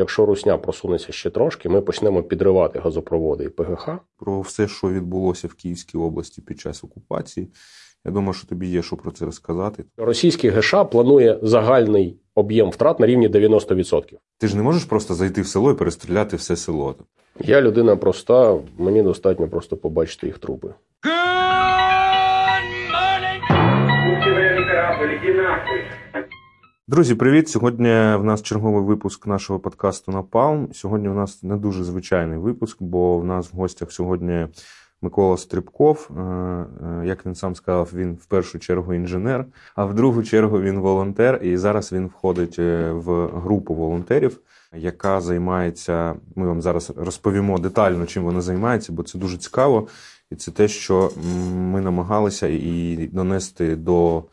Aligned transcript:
якщо 0.00 0.26
Русня 0.26 0.58
просунеться 0.58 1.12
ще 1.12 1.30
трошки, 1.30 1.68
ми 1.68 1.80
почнемо 1.80 2.22
підривати 2.22 2.78
газопроводи 2.78 3.44
і 3.44 3.48
ПГХ. 3.48 3.88
Про 4.18 4.40
все, 4.40 4.68
що 4.68 4.88
відбулося 4.88 5.48
в 5.48 5.54
Київській 5.54 5.98
області 5.98 6.42
під 6.42 6.60
час 6.60 6.84
окупації. 6.84 7.48
Я 8.04 8.12
думаю, 8.12 8.32
що 8.32 8.46
тобі 8.46 8.66
є 8.66 8.82
що 8.82 8.96
про 8.96 9.10
це 9.10 9.24
розказати. 9.24 9.84
Російський 9.96 10.50
ГШ 10.50 10.74
планує 10.90 11.38
загальний 11.42 12.16
об'єм 12.34 12.70
втрат 12.70 13.00
на 13.00 13.06
рівні 13.06 13.28
90%. 13.28 14.02
Ти 14.38 14.48
ж 14.48 14.56
не 14.56 14.62
можеш 14.62 14.84
просто 14.84 15.14
зайти 15.14 15.42
в 15.42 15.46
село 15.46 15.70
і 15.70 15.74
перестріляти 15.74 16.36
все 16.36 16.56
село. 16.56 16.94
Я 17.40 17.60
людина 17.60 17.96
проста, 17.96 18.58
мені 18.78 19.02
достатньо 19.02 19.48
просто 19.48 19.76
побачити 19.76 20.26
їх 20.26 20.38
трупи. 20.38 20.74
Друзі, 26.90 27.14
привіт! 27.14 27.48
Сьогодні 27.48 27.88
в 27.88 28.24
нас 28.24 28.42
черговий 28.42 28.82
випуск 28.82 29.26
нашого 29.26 29.58
подкасту 29.58 30.12
Напалм. 30.12 30.68
Сьогодні 30.72 31.08
у 31.08 31.14
нас 31.14 31.42
не 31.42 31.56
дуже 31.56 31.84
звичайний 31.84 32.38
випуск, 32.38 32.76
бо 32.80 33.18
в 33.18 33.24
нас 33.24 33.52
в 33.52 33.56
гостях 33.56 33.92
сьогодні 33.92 34.46
Микола 35.02 35.36
Стрибков. 35.36 36.10
Е, 36.10 36.20
е, 36.20 36.66
Як 37.06 37.26
він 37.26 37.34
сам 37.34 37.54
сказав, 37.54 37.90
він 37.94 38.14
в 38.14 38.26
першу 38.26 38.58
чергу 38.58 38.94
інженер, 38.94 39.46
а 39.74 39.84
в 39.84 39.94
другу 39.94 40.22
чергу 40.22 40.60
він 40.60 40.78
волонтер. 40.78 41.40
І 41.42 41.56
зараз 41.56 41.92
він 41.92 42.06
входить 42.06 42.56
е, 42.58 42.92
в 42.92 43.26
групу 43.26 43.74
волонтерів, 43.74 44.40
яка 44.76 45.20
займається. 45.20 46.14
Ми 46.36 46.46
вам 46.46 46.62
зараз 46.62 46.92
розповімо 46.96 47.58
детально, 47.58 48.06
чим 48.06 48.24
вона 48.24 48.40
займається, 48.40 48.92
бо 48.92 49.02
це 49.02 49.18
дуже 49.18 49.38
цікаво. 49.38 49.88
І 50.30 50.36
це 50.36 50.50
те, 50.50 50.68
що 50.68 51.10
ми 51.54 51.80
намагалися 51.80 52.46
і 52.46 53.08
донести 53.12 53.76
до 53.76 54.24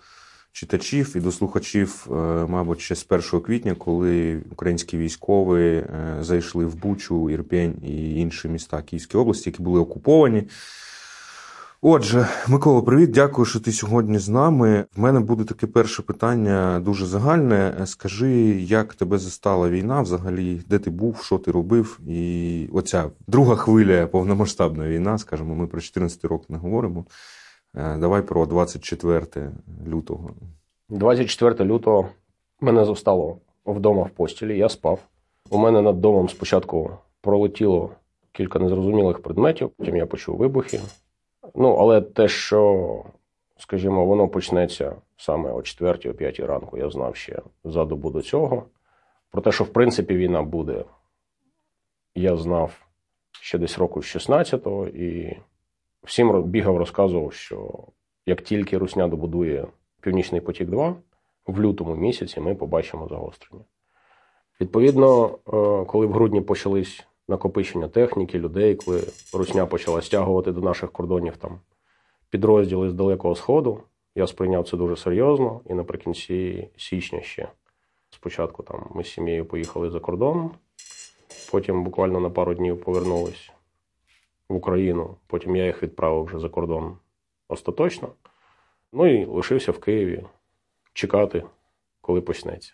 читачів 0.57 1.13
і 1.15 1.19
до 1.19 1.31
слухачів, 1.31 2.07
е, 2.07 2.13
мабуть, 2.47 2.81
ще 2.81 2.95
з 2.95 3.05
1 3.09 3.41
квітня, 3.41 3.75
коли 3.75 4.41
українські 4.51 4.97
військові 4.97 5.67
е, 5.67 6.17
зайшли 6.21 6.65
в 6.65 6.75
Бучу, 6.75 7.29
Ірпень 7.29 7.75
і 7.83 8.15
інші 8.15 8.47
міста 8.47 8.81
Київської 8.81 9.21
області, 9.21 9.49
які 9.49 9.63
були 9.63 9.79
окуповані. 9.79 10.43
Отже, 11.81 12.27
Микола, 12.47 12.81
привіт, 12.81 13.11
дякую, 13.11 13.45
що 13.45 13.59
ти 13.59 13.71
сьогодні 13.71 14.19
з 14.19 14.29
нами. 14.29 14.85
В 14.95 14.99
мене 14.99 15.19
буде 15.19 15.43
таке 15.43 15.67
перше 15.67 16.01
питання 16.01 16.79
дуже 16.79 17.05
загальне. 17.05 17.83
Скажи, 17.85 18.31
як 18.61 18.93
тебе 18.93 19.17
застала 19.17 19.69
війна 19.69 20.01
взагалі, 20.01 20.61
де 20.67 20.79
ти 20.79 20.89
був, 20.89 21.21
що 21.23 21.37
ти 21.37 21.51
робив? 21.51 21.99
І 22.07 22.69
оця 22.73 23.09
друга 23.27 23.55
хвиля 23.55 24.07
повномасштабна 24.07 24.87
війна, 24.87 25.17
скажімо, 25.17 25.55
ми 25.55 25.67
про 25.67 25.81
14 25.81 26.25
років 26.25 26.45
не 26.49 26.57
говоримо. 26.57 27.05
Е, 27.75 27.97
Давай 27.97 28.21
про 28.21 28.45
24 28.45 29.51
лютого. 29.87 30.33
24 30.89 31.65
лютого 31.65 32.09
мене 32.61 32.85
застало 32.85 33.37
вдома 33.65 34.03
в 34.03 34.09
постілі, 34.09 34.57
я 34.57 34.69
спав. 34.69 34.99
У 35.49 35.57
мене 35.57 35.81
над 35.81 36.01
домом 36.01 36.29
спочатку 36.29 36.97
пролетіло 37.21 37.91
кілька 38.31 38.59
незрозумілих 38.59 39.19
предметів, 39.19 39.69
потім 39.69 39.95
я 39.95 40.05
почув 40.05 40.37
вибухи. 40.37 40.79
Ну, 41.55 41.73
але 41.73 42.01
те, 42.01 42.27
що, 42.27 43.03
скажімо, 43.57 44.05
воно 44.05 44.27
почнеться 44.27 44.95
саме 45.17 45.51
о 45.51 45.61
4 45.61 46.11
о 46.11 46.13
5 46.13 46.39
ранку, 46.39 46.77
я 46.77 46.89
знав 46.89 47.15
ще 47.15 47.41
за 47.63 47.85
добу 47.85 48.11
до 48.11 48.21
цього. 48.21 48.63
Про 49.31 49.41
те, 49.41 49.51
що 49.51 49.63
в 49.63 49.67
принципі 49.67 50.15
війна 50.17 50.43
буде, 50.43 50.85
я 52.15 52.37
знав 52.37 52.87
ще 53.31 53.57
десь 53.57 53.77
року 53.77 54.01
з 54.01 54.05
16-го, 54.15 54.87
і 54.87 55.37
всім 56.07 56.43
бігав, 56.43 56.77
розказував, 56.77 57.33
що 57.33 57.73
як 58.25 58.41
тільки 58.41 58.77
Русня 58.77 59.07
добудує 59.07 59.67
Північний 60.01 60.41
потік 60.41 60.69
2 60.69 60.95
в 61.47 61.61
лютому 61.61 61.95
місяці 61.95 62.39
ми 62.39 62.55
побачимо 62.55 63.07
загострення. 63.07 63.63
Відповідно, 64.61 65.25
е, 65.27 65.85
коли 65.85 66.05
в 66.05 66.11
грудні 66.11 66.41
почались 66.41 67.07
накопичення 67.27 67.87
техніки, 67.87 68.39
людей, 68.39 68.75
коли 68.75 69.03
Русня 69.33 69.65
почала 69.65 70.01
стягувати 70.01 70.51
до 70.51 70.61
наших 70.61 70.91
кордонів 70.91 71.37
там 71.37 71.59
підрозділи 72.29 72.89
з 72.89 72.93
Далекого 72.93 73.35
Сходу, 73.35 73.79
я 74.15 74.27
сприйняв 74.27 74.69
це 74.69 74.77
дуже 74.77 74.95
серйозно. 74.95 75.61
І 75.69 75.73
наприкінці 75.73 76.69
січня 76.77 77.21
ще 77.21 77.47
спочатку 78.09 78.63
там 78.63 78.85
ми 78.95 79.03
з 79.03 79.11
сім'єю 79.11 79.45
поїхали 79.45 79.89
за 79.89 79.99
кордон, 79.99 80.51
потім 81.51 81.83
буквально 81.83 82.19
на 82.19 82.29
пару 82.29 82.53
днів 82.53 82.81
повернулись 82.81 83.51
в 84.49 84.55
Україну. 84.55 85.15
Потім 85.27 85.55
я 85.55 85.65
їх 85.65 85.83
відправив 85.83 86.23
вже 86.23 86.39
за 86.39 86.49
кордон 86.49 86.97
остаточно. 87.47 88.09
Ну 88.93 89.07
і 89.07 89.25
лишився 89.25 89.71
в 89.71 89.79
Києві 89.79 90.23
чекати, 90.93 91.43
коли 92.01 92.21
почнеться. 92.21 92.73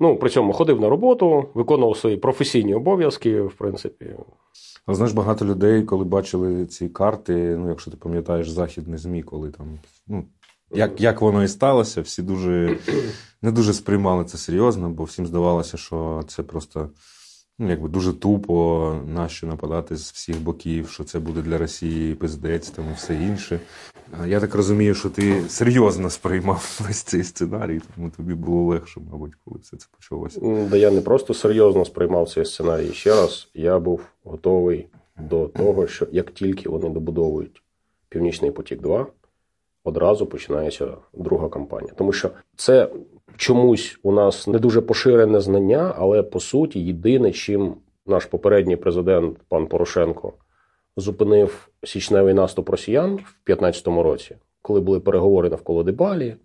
Ну, 0.00 0.16
при 0.16 0.30
цьому 0.30 0.52
ходив 0.52 0.80
на 0.80 0.88
роботу, 0.88 1.48
виконував 1.54 1.96
свої 1.96 2.16
професійні 2.16 2.74
обов'язки, 2.74 3.42
в 3.42 3.54
принципі. 3.54 4.16
Але 4.86 4.94
знаєш, 4.94 5.14
багато 5.14 5.44
людей, 5.44 5.82
коли 5.82 6.04
бачили 6.04 6.66
ці 6.66 6.88
карти, 6.88 7.56
ну, 7.58 7.68
якщо 7.68 7.90
ти 7.90 7.96
пам'ятаєш 7.96 8.50
західні 8.50 8.96
ЗМІ, 8.96 9.22
коли 9.22 9.50
там, 9.50 9.78
ну, 10.06 10.24
як, 10.70 11.00
як 11.00 11.20
воно 11.20 11.42
і 11.42 11.48
сталося, 11.48 12.00
всі 12.00 12.22
дуже 12.22 12.78
не 13.42 13.52
дуже 13.52 13.72
сприймали 13.72 14.24
це 14.24 14.38
серйозно, 14.38 14.90
бо 14.90 15.04
всім 15.04 15.26
здавалося, 15.26 15.76
що 15.76 16.22
це 16.28 16.42
просто 16.42 16.90
ну, 17.60 17.70
якби 17.70 17.88
дуже 17.88 18.12
тупо 18.12 18.96
нащо 19.06 19.46
нападати 19.46 19.96
з 19.96 20.12
всіх 20.12 20.40
боків, 20.40 20.88
що 20.88 21.04
це 21.04 21.18
буде 21.18 21.42
для 21.42 21.58
Росії 21.58 22.14
пиздець 22.14 22.70
там 22.70 22.84
і 22.90 22.94
все 22.94 23.14
інше. 23.14 23.60
Я 24.26 24.40
так 24.40 24.54
розумію, 24.54 24.94
що 24.94 25.10
ти 25.10 25.42
серйозно 25.48 26.10
сприймав 26.10 26.80
весь 26.86 27.02
цей 27.02 27.24
сценарій, 27.24 27.80
тому 27.94 28.10
тобі 28.10 28.34
було 28.34 28.66
легше, 28.66 29.00
мабуть, 29.12 29.32
коли 29.44 29.60
все 29.62 29.76
це 29.76 29.86
почалося. 29.96 30.40
Да 30.70 30.76
я 30.76 30.90
не 30.90 31.00
просто 31.00 31.34
серйозно 31.34 31.84
сприймав 31.84 32.28
цей 32.28 32.44
сценарій. 32.44 32.92
Ще 32.92 33.10
раз, 33.10 33.48
я 33.54 33.78
був 33.78 34.00
готовий 34.24 34.86
до 35.18 35.46
того, 35.46 35.86
що 35.86 36.06
як 36.12 36.30
тільки 36.30 36.68
вони 36.68 36.88
добудовують 36.88 37.62
Північний 38.08 38.50
потік 38.50 38.80
2, 38.80 39.06
одразу 39.84 40.26
починається 40.26 40.88
друга 41.12 41.48
кампанія. 41.48 41.92
Тому 41.96 42.12
що 42.12 42.30
це 42.56 42.88
чомусь 43.36 43.98
у 44.02 44.12
нас 44.12 44.46
не 44.46 44.58
дуже 44.58 44.80
поширене 44.80 45.40
знання, 45.40 45.94
але 45.98 46.22
по 46.22 46.40
суті 46.40 46.80
єдине, 46.80 47.32
чим 47.32 47.74
наш 48.06 48.24
попередній 48.24 48.76
президент 48.76 49.38
пан 49.48 49.66
Порошенко 49.66 50.32
зупинив 50.96 51.68
січневий 51.84 52.34
наступ 52.34 52.68
росіян 52.68 53.10
в 53.10 53.34
2015 53.46 53.86
році, 53.86 54.36
коли 54.62 54.80
були 54.80 55.00
переговори 55.00 55.50
навколо 55.50 55.82
Дебалі, 55.82 56.36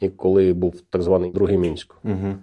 і 0.00 0.08
коли 0.08 0.52
був 0.52 0.80
так 0.90 1.02
званий 1.02 1.30
другий 1.30 1.58
мінськ. 1.58 1.94
Угу. 2.04 2.34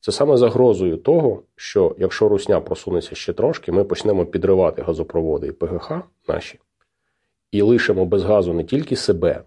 Це 0.00 0.12
саме 0.12 0.36
загрозою 0.36 0.96
того, 0.96 1.42
що 1.56 1.96
якщо 1.98 2.28
Русня 2.28 2.60
просунеться 2.60 3.14
ще 3.14 3.32
трошки, 3.32 3.72
ми 3.72 3.84
почнемо 3.84 4.26
підривати 4.26 4.82
газопроводи 4.82 5.46
і 5.46 5.52
ПГХ 5.52 5.92
наші 6.28 6.58
і 7.52 7.62
лишимо 7.62 8.06
без 8.06 8.24
газу 8.24 8.52
не 8.52 8.64
тільки 8.64 8.96
себе, 8.96 9.42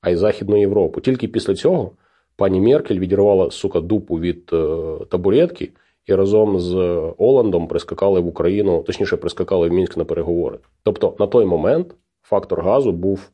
а 0.00 0.10
й 0.10 0.16
Західну 0.16 0.60
Європу. 0.60 1.00
Тільки 1.00 1.28
після 1.28 1.54
цього 1.54 1.90
пані 2.36 2.60
Меркель 2.60 2.98
відірвала 2.98 3.50
сука 3.50 3.80
дупу 3.80 4.20
від 4.20 4.50
е, 4.52 4.78
табуретки 5.10 5.70
і 6.06 6.14
разом 6.14 6.60
з 6.60 6.74
Оландом 7.18 7.68
прискакали 7.68 8.20
в 8.20 8.26
Україну, 8.26 8.82
точніше, 8.82 9.16
прискакали 9.16 9.68
в 9.68 9.72
Мінськ 9.72 9.96
на 9.96 10.04
переговори. 10.04 10.58
Тобто 10.82 11.16
на 11.18 11.26
той 11.26 11.44
момент 11.44 11.94
фактор 12.22 12.62
газу 12.62 12.92
був 12.92 13.30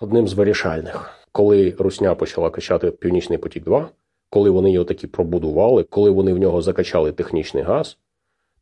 одним 0.00 0.28
з 0.28 0.34
вирішальних. 0.34 1.10
Коли 1.32 1.74
Русня 1.78 2.14
почала 2.14 2.50
качати 2.50 2.90
Північний 2.90 3.38
потік 3.38 3.64
2 3.64 3.90
коли 4.30 4.50
вони 4.50 4.72
його 4.72 4.84
таки 4.84 5.06
пробудували, 5.06 5.84
коли 5.84 6.10
вони 6.10 6.32
в 6.32 6.38
нього 6.38 6.62
закачали 6.62 7.12
технічний 7.12 7.62
газ, 7.62 7.98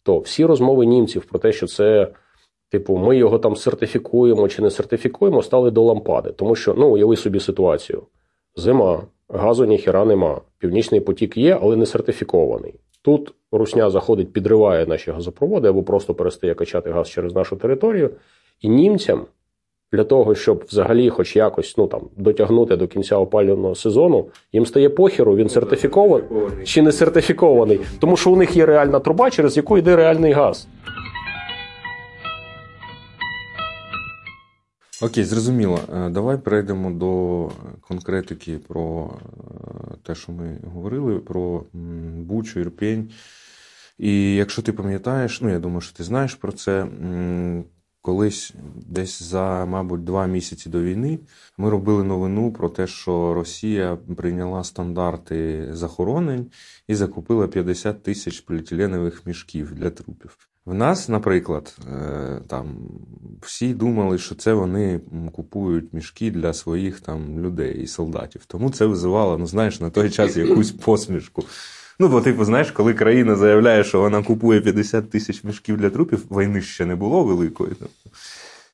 то 0.03 0.19
всі 0.19 0.45
розмови 0.45 0.87
німців 0.87 1.25
про 1.25 1.39
те, 1.39 1.53
що 1.53 1.67
це, 1.67 2.09
типу, 2.69 2.97
ми 2.97 3.17
його 3.17 3.39
там 3.39 3.57
сертифікуємо 3.57 4.49
чи 4.49 4.63
не 4.63 4.71
сертифікуємо, 4.71 5.43
стали 5.43 5.71
до 5.71 5.83
лампади. 5.83 6.33
Тому 6.33 6.55
що, 6.55 6.75
ну, 6.75 6.89
уяви 6.89 7.17
собі 7.17 7.41
ситуацію: 7.41 8.03
зима, 8.57 9.03
газу 9.29 9.65
ніхіра 9.65 10.05
нема. 10.05 10.41
Північний 10.59 11.01
потік 11.01 11.37
є, 11.37 11.59
але 11.63 11.77
не 11.77 11.87
сертифікований. 11.87 12.75
Тут 13.03 13.35
Русня 13.53 13.91
заходить, 13.91 14.33
підриває 14.33 14.87
наші 14.87 15.11
газопроводи 15.11 15.69
або 15.69 15.83
просто 15.83 16.15
перестає 16.15 16.55
качати 16.55 16.91
газ 16.91 17.11
через 17.11 17.35
нашу 17.35 17.57
територію. 17.57 18.11
І 18.61 18.69
німцям 18.69 19.27
для 19.93 20.05
того, 20.05 20.35
щоб 20.35 20.65
взагалі, 20.69 21.11
хоч 21.11 21.37
якось 21.37 21.77
ну 21.79 21.87
там 21.87 22.01
дотягнути 22.17 22.77
до 22.77 22.87
кінця 22.89 23.17
опалювального 23.17 23.75
сезону, 23.75 24.27
їм 24.53 24.67
стає 24.67 24.89
похеру, 24.91 25.37
він 25.37 25.49
сертифікований 25.49 26.25
чи 26.65 26.83
не 26.83 26.93
сертифікований, 26.93 27.81
тому 27.99 28.17
що 28.17 28.31
у 28.31 28.37
них 28.37 28.57
є 28.57 28.67
реальна 28.67 29.01
труба, 29.01 29.31
через 29.31 29.57
яку 29.57 29.79
йде 29.79 29.97
реальний 29.97 30.33
газ. 30.33 30.69
Окей, 35.03 35.25
зрозуміло. 35.25 35.81
Е, 35.95 36.11
Давай 36.11 36.39
перейдемо 36.39 36.91
до 36.91 37.51
конкретики 37.81 38.59
про 38.59 39.15
е, 39.15 39.97
те, 40.03 40.15
що 40.15 40.33
ми 40.33 40.59
говорили, 40.65 41.19
про 41.19 41.65
Бучу, 42.17 42.61
Ірпень. 42.61 43.11
І 43.99 44.35
якщо 44.35 44.63
ти 44.63 44.73
пам'ятаєш, 44.73 45.41
ну 45.41 45.49
я 45.49 45.59
думаю, 45.59 45.81
що 45.81 45.97
ти 45.97 46.05
знаєш 46.05 46.35
про 46.35 46.53
це. 46.53 46.87
колись 48.03 48.55
десь 48.87 49.23
за, 49.23 49.67
мабуть, 49.67 50.05
два 50.05 50.27
місяці 50.27 50.71
до 50.71 50.83
війни 50.83 51.19
ми 51.59 51.71
робили 51.71 52.05
новину 52.05 52.53
про 52.53 52.69
те, 52.69 52.87
що 52.87 53.35
Росія 53.35 53.99
прийняла 54.17 54.65
стандарти 54.65 55.69
захоронень 55.73 56.47
і 56.89 56.95
закупила 56.95 57.49
50 57.49 58.03
тисяч 58.03 58.41
поліетиленових 58.41 59.27
мішків 59.27 59.75
для 59.75 59.91
трупів. 59.91 60.49
В 60.69 60.75
нас, 60.75 61.09
наприклад, 61.09 61.77
е, 61.93 62.41
там 62.47 62.77
всі 63.43 63.75
думали, 63.75 64.19
що 64.19 64.35
це 64.35 64.53
вони 64.53 65.01
купують 65.33 65.93
мішки 65.93 66.31
для 66.31 66.53
своїх 66.53 67.01
там 67.01 67.41
людей 67.41 67.83
і 67.83 67.87
солдатів. 67.87 68.45
Тому 68.45 68.71
це 68.71 68.87
визивало, 68.87 69.39
ну 69.39 69.47
знаєш, 69.47 69.81
на 69.81 69.91
той 69.91 70.11
час 70.11 70.37
якусь 70.37 70.73
посмішку. 70.73 71.45
Ну, 71.99 72.09
бо, 72.09 72.21
типу, 72.21 72.45
знаєш, 72.45 72.71
коли 72.71 72.95
країна 72.95 73.37
заявляє, 73.37 73.85
що 73.85 74.01
вона 74.01 74.23
купує 74.23 74.61
50 74.61 75.11
тисяч 75.11 75.45
мішків 75.45 75.77
для 75.77 75.91
трупів, 75.91 76.27
війни 76.31 76.63
ще 76.63 76.87
не 76.87 76.97
було 76.97 77.25
великої. 77.25 77.73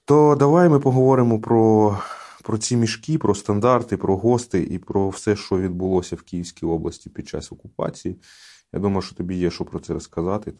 То 0.04 0.36
давай 0.38 0.68
ми 0.68 0.80
поговоримо 0.80 1.40
про 1.40 1.98
про 2.42 2.58
ці 2.58 2.76
мішки, 2.76 3.18
про 3.18 3.34
стандарти, 3.34 3.96
про 3.96 4.16
гости 4.16 4.62
і 4.70 4.78
про 4.78 5.08
все, 5.08 5.36
що 5.36 5.58
відбулося 5.58 6.16
в 6.16 6.22
Київській 6.22 6.66
області 6.66 7.10
під 7.10 7.28
час 7.28 7.52
окупації. 7.52 8.16
Я 8.72 8.80
думаю, 8.80 9.02
що 9.02 9.14
тобі 9.14 9.36
є 9.36 9.50
що 9.50 9.64
про 9.64 9.78
це 9.80 9.92
розказати. 9.92 10.52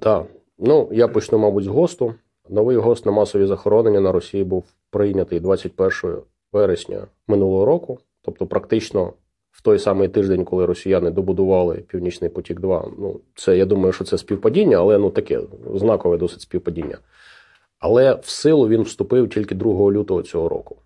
Так. 0.00 0.26
Ну, 0.58 0.88
я 0.92 1.08
почну, 1.08 1.38
мабуть, 1.38 1.64
з 1.64 1.66
ГОСТу. 1.66 2.14
Новий 2.48 2.76
ГОСТ 2.76 3.06
на 3.06 3.12
масові 3.12 3.46
захоронення 3.46 4.00
на 4.00 4.12
Росії 4.12 4.44
був 4.44 4.64
прийнятий 4.90 5.40
21 5.40 6.16
вересня 6.52 7.06
минулого 7.28 7.64
року, 7.64 7.98
тобто, 8.22 8.46
практично 8.46 9.12
в 9.50 9.62
той 9.62 9.78
самий 9.78 10.08
тиждень, 10.08 10.44
коли 10.44 10.66
росіяни 10.66 11.10
добудували 11.10 11.76
Північний 11.76 12.30
потік. 12.30 12.60
2 12.60 12.88
Ну, 12.98 13.20
це 13.34 13.58
я 13.58 13.66
думаю, 13.66 13.92
що 13.92 14.04
це 14.04 14.18
співпадіння, 14.18 14.76
але 14.76 14.98
ну 14.98 15.10
таке 15.10 15.40
знакове 15.74 16.16
досить 16.16 16.40
співпадіння. 16.40 16.98
Але 17.78 18.14
в 18.14 18.28
силу 18.28 18.68
він 18.68 18.82
вступив 18.82 19.28
тільки 19.28 19.54
2 19.54 19.92
лютого 19.92 20.22
цього 20.22 20.48
року. 20.48 20.76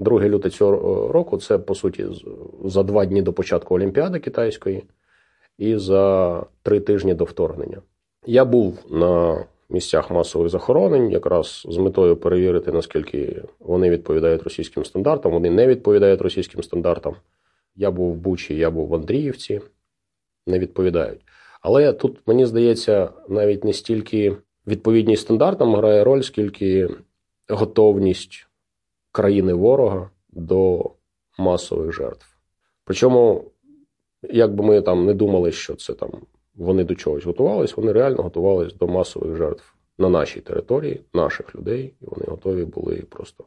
2 0.00 0.20
лютого 0.20 0.50
цього 0.50 1.08
року 1.12 1.38
це 1.38 1.58
по 1.58 1.74
суті 1.74 2.06
за 2.64 2.82
два 2.82 3.06
дні 3.06 3.22
до 3.22 3.32
початку 3.32 3.74
Олімпіади 3.74 4.18
китайської 4.18 4.84
і 5.58 5.76
за 5.76 6.42
три 6.62 6.80
тижні 6.80 7.14
до 7.14 7.24
вторгнення. 7.24 7.82
Я 8.26 8.44
був 8.44 8.78
на 8.90 9.44
місцях 9.68 10.10
масових 10.10 10.48
захоронень, 10.48 11.10
якраз 11.10 11.66
з 11.68 11.76
метою 11.76 12.16
перевірити, 12.16 12.72
наскільки 12.72 13.42
вони 13.60 13.90
відповідають 13.90 14.42
російським 14.42 14.84
стандартам. 14.84 15.32
Вони 15.32 15.50
не 15.50 15.66
відповідають 15.66 16.20
російським 16.20 16.62
стандартам. 16.62 17.16
Я 17.76 17.90
був 17.90 18.12
в 18.12 18.16
Бучі, 18.16 18.56
я 18.56 18.70
був 18.70 18.88
в 18.88 18.94
Андріївці, 18.94 19.60
не 20.46 20.58
відповідають. 20.58 21.20
Але 21.62 21.92
тут, 21.92 22.18
мені 22.26 22.46
здається, 22.46 23.10
навіть 23.28 23.64
не 23.64 23.72
стільки 23.72 24.36
відповідність 24.66 25.22
стандартам 25.22 25.74
грає 25.76 26.04
роль, 26.04 26.20
скільки 26.20 26.88
готовність 27.48 28.46
країни 29.12 29.54
ворога 29.54 30.10
до 30.32 30.90
масових 31.38 31.92
жертв. 31.92 32.26
Причому, 32.84 33.44
як 34.22 34.54
би 34.54 34.64
ми 34.64 34.80
там 34.80 35.06
не 35.06 35.14
думали, 35.14 35.52
що 35.52 35.74
це 35.74 35.94
там 35.94 36.10
вони 36.54 36.84
до 36.84 36.94
чогось 36.94 37.24
готувались, 37.24 37.76
вони 37.76 37.92
реально 37.92 38.22
готувались 38.22 38.74
до 38.74 38.86
масових 38.86 39.36
жертв 39.36 39.74
на 39.98 40.08
нашій 40.08 40.40
території, 40.40 41.00
наших 41.14 41.54
людей, 41.54 41.94
і 42.00 42.04
вони 42.06 42.24
готові 42.28 42.64
були 42.64 42.94
просто 42.94 43.44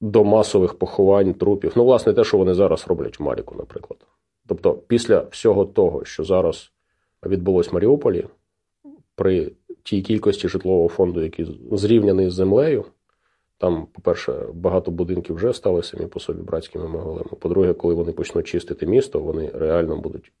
до 0.00 0.24
масових 0.24 0.74
поховань 0.74 1.34
трупів. 1.34 1.72
Ну, 1.76 1.84
власне, 1.84 2.12
те, 2.12 2.24
що 2.24 2.38
вони 2.38 2.54
зараз 2.54 2.84
роблять 2.88 3.20
в 3.20 3.22
Маріку, 3.22 3.54
наприклад. 3.58 4.06
Тобто, 4.48 4.74
після 4.74 5.20
всього 5.20 5.64
того, 5.64 6.04
що 6.04 6.24
зараз 6.24 6.72
відбулось 7.26 7.72
в 7.72 7.74
Маріуполі, 7.74 8.26
при 9.14 9.52
тій 9.82 10.02
кількості 10.02 10.48
житлового 10.48 10.88
фонду, 10.88 11.22
який 11.22 11.58
зрівняний 11.72 12.30
з 12.30 12.34
землею, 12.34 12.84
там, 13.58 13.86
по-перше, 13.86 14.46
багато 14.54 14.90
будинків 14.90 15.36
вже 15.36 15.52
стали 15.52 15.82
самі 15.82 16.06
по 16.06 16.20
собі 16.20 16.42
братськими 16.42 16.88
могилами. 16.88 17.30
По-друге, 17.40 17.74
коли 17.74 17.94
вони 17.94 18.12
почнуть 18.12 18.46
чистити 18.46 18.86
місто, 18.86 19.20
вони 19.20 19.50
реально 19.54 19.96
будуть 19.96 20.32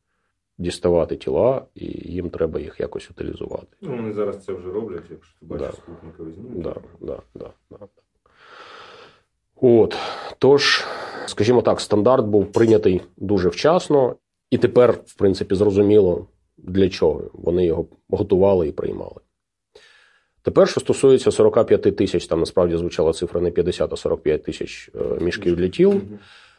діставати 0.58 1.16
тіла, 1.16 1.64
і 1.74 1.84
їм 2.12 2.30
треба 2.30 2.60
їх 2.60 2.80
якось 2.80 3.10
утилізувати. 3.10 3.66
Ну, 3.80 3.96
Вони 3.96 4.12
зараз 4.12 4.44
це 4.44 4.52
вже 4.52 4.68
роблять, 4.68 5.04
якщо 5.10 5.34
ти 5.40 5.46
бачиш 5.46 5.66
да. 5.66 5.72
спутникові 5.72 6.32
знімки. 6.32 6.60
Да, 6.60 6.74
да, 7.00 7.18
да, 7.34 7.50
да. 7.70 7.78
От 9.60 9.96
тож, 10.38 10.84
скажімо 11.26 11.62
так, 11.62 11.80
стандарт 11.80 12.26
був 12.26 12.52
прийнятий 12.52 13.02
дуже 13.16 13.48
вчасно, 13.48 14.16
і 14.50 14.58
тепер, 14.58 14.92
в 15.06 15.14
принципі, 15.14 15.54
зрозуміло 15.54 16.26
для 16.56 16.88
чого 16.88 17.22
вони 17.32 17.66
його 17.66 17.86
готували 18.08 18.68
і 18.68 18.72
приймали. 18.72 19.20
Тепер, 20.42 20.68
що 20.68 20.80
стосується 20.80 21.30
45 21.30 21.96
тисяч, 21.96 22.26
там 22.26 22.40
насправді 22.40 22.76
звучала 22.76 23.12
цифра 23.12 23.40
не 23.40 23.50
50, 23.50 23.92
а 23.92 23.96
45 23.96 24.42
тисяч 24.42 24.90
е, 24.94 25.24
мішків 25.24 25.56
для 25.56 25.68
тіл. 25.68 26.00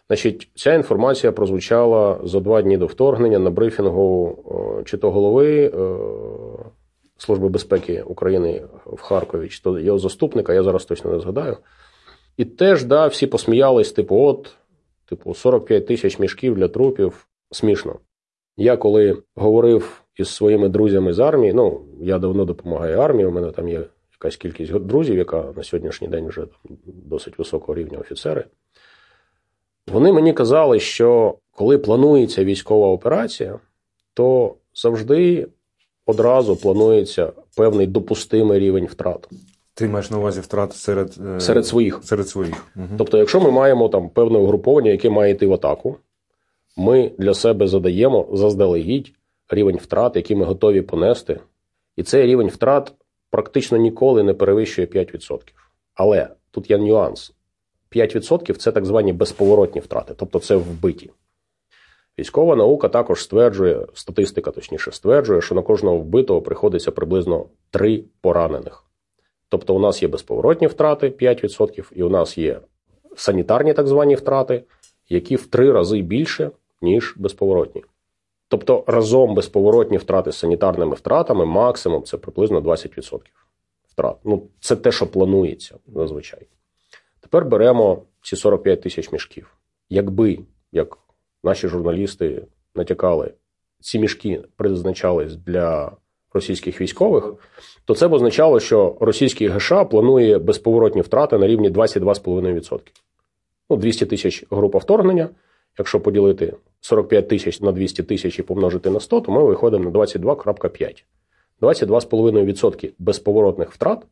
Значить, 0.10 0.50
ця 0.56 0.74
інформація 0.74 1.32
прозвучала 1.32 2.20
за 2.24 2.40
два 2.40 2.62
дні 2.62 2.78
до 2.78 2.86
вторгнення 2.86 3.40
на 3.40 3.50
брифінгу 3.50 4.38
е, 4.80 4.84
чи 4.84 4.98
то 4.98 5.12
голови 5.12 5.72
е, 5.76 5.98
Служби 7.20 7.50
безпеки 7.50 8.02
України 8.02 8.64
в 8.86 9.02
Харкові, 9.02 9.50
чи 9.50 9.62
то 9.62 9.80
його 9.80 10.00
заступника, 10.00 10.54
я 10.54 10.64
зараз 10.64 10.86
точно 10.86 11.12
не 11.12 11.20
згадаю. 11.20 11.58
І 12.38 12.46
теж, 12.46 12.84
да, 12.84 13.08
всі 13.08 13.28
посміялись, 13.28 13.92
типу, 13.92 14.16
от, 14.16 14.56
типу, 15.10 15.34
45 15.34 15.88
тисяч 15.88 16.20
мішків 16.20 16.56
для 16.56 16.68
трупів. 16.68 17.28
Смішно. 17.52 18.00
Я 18.58 18.78
коли 18.78 19.18
говорив 19.36 20.02
із 20.18 20.30
своїми 20.30 20.70
друзями 20.70 21.14
з 21.14 21.20
армії, 21.20 21.54
ну, 21.54 21.82
я 22.02 22.20
давно 22.20 22.46
допомагаю 22.46 23.00
армії, 23.00 23.26
у 23.26 23.32
мене 23.32 23.52
там 23.52 23.70
є 23.70 23.84
якась 24.12 24.36
кількість 24.36 24.74
друзів, 24.74 25.18
яка 25.18 25.54
на 25.56 25.64
сьогоднішній 25.64 26.08
день 26.08 26.28
вже 26.28 26.42
там, 26.42 26.78
досить 26.86 27.40
високого 27.40 27.76
рівня 27.76 27.98
офіцери. 27.98 28.46
Вони 29.92 30.14
мені 30.14 30.34
казали, 30.34 30.80
що 30.80 31.36
коли 31.52 31.78
планується 31.78 32.44
військова 32.44 32.88
операція, 32.88 33.60
то 34.14 34.56
завжди 34.76 35.48
одразу 36.06 36.56
планується 36.56 37.32
певний 37.56 37.88
допустимий 37.88 38.60
рівень 38.60 38.86
втрат. 38.86 39.30
Ти 39.74 39.88
маєш 39.88 40.12
на 40.12 40.18
увазі 40.18 40.42
втрат 40.42 40.74
серед 40.74 41.16
е, 41.26 41.40
серед 41.40 41.68
своїх. 41.68 42.00
Серед 42.04 42.30
своїх. 42.30 42.68
Угу. 42.76 42.86
Тобто, 42.98 43.18
якщо 43.18 43.42
ми 43.42 43.52
маємо 43.52 43.90
там 43.90 44.10
певне 44.10 44.40
угруповання, 44.40 44.92
яке 44.92 45.10
має 45.10 45.34
йти 45.34 45.48
в 45.48 45.54
атаку, 45.54 45.98
ми 46.78 47.12
для 47.18 47.34
себе 47.34 47.68
задаємо 47.68 48.28
заздалегідь 48.34 49.14
рівень 49.50 49.78
втрат, 49.78 50.16
який 50.16 50.38
ми 50.38 50.46
готові 50.46 50.82
понести. 50.82 51.40
І 51.96 52.04
цей 52.04 52.26
рівень 52.26 52.48
втрат 52.48 52.94
практично 53.30 53.78
ніколи 53.78 54.24
не 54.24 54.34
перевищує 54.34 54.88
5%. 54.88 55.40
Але 55.96 56.30
тут 56.52 56.70
є 56.70 56.78
нюанс: 56.78 57.34
5% 57.92 58.54
це 58.54 58.72
так 58.72 58.86
звані 58.86 59.14
безповоротні 59.14 59.82
втрати, 59.82 60.14
тобто 60.18 60.40
це 60.40 60.56
вбиті. 60.56 61.12
Військова 62.20 62.56
наука 62.56 62.90
також 62.90 63.24
стверджує, 63.24 63.88
статистика 63.94 64.52
точніше 64.52 64.92
стверджує, 64.92 65.42
що 65.42 65.56
на 65.56 65.62
кожного 65.62 65.98
вбитого 65.98 66.42
приходиться 66.42 66.92
приблизно 66.92 67.46
3 67.72 68.04
поранених. 68.22 68.84
Тобто, 69.50 69.76
у 69.76 69.80
нас 69.80 70.02
є 70.04 70.08
безповоротні 70.08 70.68
втрати 70.68 71.10
5%, 71.10 71.92
і 71.96 72.04
у 72.04 72.10
нас 72.10 72.38
є 72.38 72.60
санітарні 73.16 73.74
так 73.74 73.88
звані 73.88 74.16
втрати, 74.16 74.64
які 75.10 75.36
в 75.36 75.48
три 75.48 75.72
рази 75.72 76.02
більше, 76.02 76.52
ніж 76.82 77.14
безповоротні. 77.18 77.84
Тобто 78.48 78.84
разом 78.88 79.36
безповоротні 79.36 79.98
втрати 79.98 80.32
з 80.32 80.38
санітарними 80.38 80.96
втратами 80.96 81.46
максимум 81.46 82.04
це 82.04 82.18
приблизно 82.18 82.60
20% 82.60 83.20
втрат. 83.88 84.18
Ну, 84.24 84.44
Це 84.60 84.76
те, 84.76 84.92
що 84.92 85.08
планується 85.08 85.76
зазвичай. 85.96 86.48
Тепер 87.30 87.46
беремо 87.46 88.04
ці 88.22 88.36
45 88.36 88.82
тисяч 88.82 89.12
мішків. 89.12 89.58
Якби, 89.90 90.40
як 90.72 90.98
наші 91.44 91.68
журналісти 91.68 92.44
натякали, 92.76 93.34
ці 93.80 94.00
мішки 94.00 94.44
призначались 94.56 95.36
для 95.36 95.92
російських 96.34 96.82
військових, 96.82 97.34
то 97.86 97.96
це 97.96 98.08
б 98.08 98.14
означало, 98.14 98.60
що 98.60 98.98
російський 99.00 99.48
ГШ 99.48 99.74
планує 99.90 100.40
безповоротні 100.40 101.02
втрати 101.02 101.38
на 101.38 101.48
рівні 101.48 101.70
22,5%. 101.70 102.80
Ну, 103.70 103.78
200 103.78 104.06
тисяч 104.06 104.46
група 104.52 104.78
вторгнення. 104.78 105.30
Якщо 105.78 106.00
поділити 106.00 106.54
45 106.80 107.28
тисяч 107.28 107.62
на 107.62 107.72
200 107.72 108.04
тисяч 108.04 108.40
і 108.40 108.44
помножити 108.44 108.90
на 108.90 109.00
100, 109.00 109.22
то 109.22 109.32
ми 109.32 109.44
виходимо 109.44 109.84
на 109.84 109.92
22,5. 109.92 111.04
22,5% 111.62 112.92
безповоротних 113.00 113.72
втрат. 113.72 114.06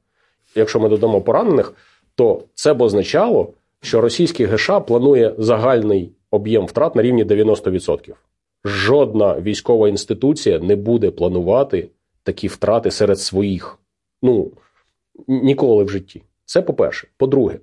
Якщо 0.55 0.79
ми 0.79 0.89
додамо 0.89 1.21
поранених, 1.21 1.73
то 2.15 2.43
це 2.53 2.73
б 2.73 2.81
означало, 2.81 3.53
що 3.81 4.01
російський 4.01 4.45
ГШ 4.45 4.71
планує 4.87 5.35
загальний 5.37 6.11
об'єм 6.31 6.65
втрат 6.65 6.95
на 6.95 7.01
рівні 7.01 7.25
90%. 7.25 8.13
Жодна 8.65 9.39
військова 9.39 9.89
інституція 9.89 10.59
не 10.59 10.75
буде 10.75 11.11
планувати 11.11 11.89
такі 12.23 12.47
втрати 12.47 12.91
серед 12.91 13.19
своїх. 13.19 13.79
Ну, 14.21 14.51
ніколи 15.27 15.83
в 15.83 15.89
житті. 15.89 16.21
Це 16.45 16.61
по-перше. 16.61 17.07
По-друге, 17.17 17.59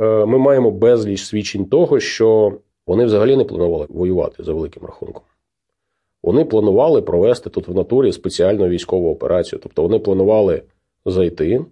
е, 0.00 0.26
ми 0.26 0.38
маємо 0.38 0.70
безліч 0.70 1.22
свідчень 1.22 1.64
того, 1.64 2.00
що 2.00 2.58
вони 2.86 3.04
взагалі 3.04 3.36
не 3.36 3.44
планували 3.44 3.86
воювати 3.88 4.42
за 4.42 4.52
великим 4.52 4.82
рахунком. 4.82 5.22
Вони 6.22 6.44
планували 6.44 7.02
провести 7.02 7.50
тут 7.50 7.68
в 7.68 7.74
натурі 7.74 8.12
спеціальну 8.12 8.68
військову 8.68 9.10
операцію. 9.12 9.60
Тобто 9.62 9.82
вони 9.82 9.98
планували 9.98 10.62
зайти. 11.06 11.64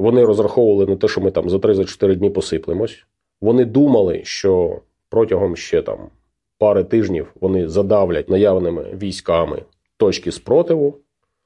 Вони 0.00 0.24
розраховували 0.24 0.86
на 0.86 0.96
те, 0.96 1.08
що 1.08 1.20
ми 1.20 1.30
там 1.30 1.50
за 1.50 1.56
3-4 1.56 2.16
дні 2.16 2.30
посиплемось. 2.30 3.04
Вони 3.40 3.64
думали, 3.64 4.20
що 4.24 4.80
протягом 5.08 5.56
ще 5.56 5.82
там 5.82 5.98
пари 6.58 6.84
тижнів 6.84 7.32
вони 7.40 7.68
задавлять 7.68 8.28
наявними 8.28 8.86
військами 9.02 9.62
точки 9.96 10.32
спротиву, 10.32 10.94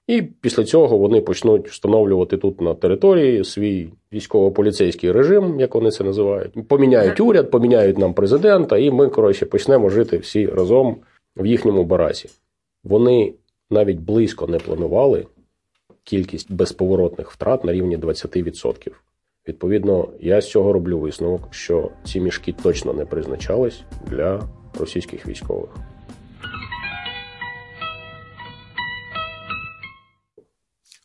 і 0.06 0.23
після 0.23 0.64
цього 0.64 0.99
вони 0.99 1.20
почнуть 1.20 1.68
встановлювати 1.68 2.37
тут 2.37 2.61
на 2.61 2.75
території 2.75 3.44
свій 3.44 3.88
військово-поліцейський 4.12 5.12
режим, 5.12 5.61
як 5.61 5.75
вони 5.75 5.90
це 5.90 6.04
називають. 6.04 6.68
Поміняють 6.68 7.20
уряд, 7.20 7.50
поміняють 7.50 7.99
нам 7.99 8.14
президента, 8.14 8.78
і 8.78 8.90
ми, 8.90 9.08
коротше, 9.08 9.46
почнемо 9.46 9.88
жити 9.88 10.18
всі 10.18 10.46
разом 10.46 10.96
в 11.37 11.46
їхньому 11.46 11.84
барасі. 11.84 12.28
Вони 12.84 13.32
навіть 13.70 13.99
близько 13.99 14.46
не 14.46 14.58
планували 14.58 15.26
кількість 16.04 16.52
безповоротних 16.52 17.30
втрат 17.30 17.64
на 17.64 17.73
рівні 17.73 17.99
20%. 17.99 18.90
Відповідно, 19.49 20.08
я 20.20 20.40
з 20.40 20.50
цього 20.50 20.73
роблю 20.73 20.99
висновок, 20.99 21.54
що 21.54 21.90
ці 22.04 22.20
мішки 22.20 22.54
точно 22.62 22.92
не 22.92 23.06
призначались 23.06 23.82
для 24.06 24.49
російських 24.78 25.26
військових. 25.26 25.70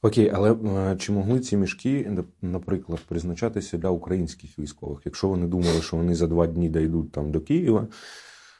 Окей, 0.01 0.31
але 0.33 0.51
е, 0.53 0.95
чи 0.99 1.11
могли 1.11 1.39
ці 1.39 1.57
мішки, 1.57 2.11
наприклад, 2.41 2.99
призначатися 3.07 3.77
для 3.77 3.89
українських 3.89 4.59
військових? 4.59 5.01
Якщо 5.05 5.27
вони 5.27 5.47
думали, 5.47 5.81
що 5.81 5.97
вони 5.97 6.15
за 6.15 6.27
два 6.27 6.47
дні 6.47 6.69
дійдуть 6.69 7.11
там 7.11 7.31
до 7.31 7.41
Києва, 7.41 7.87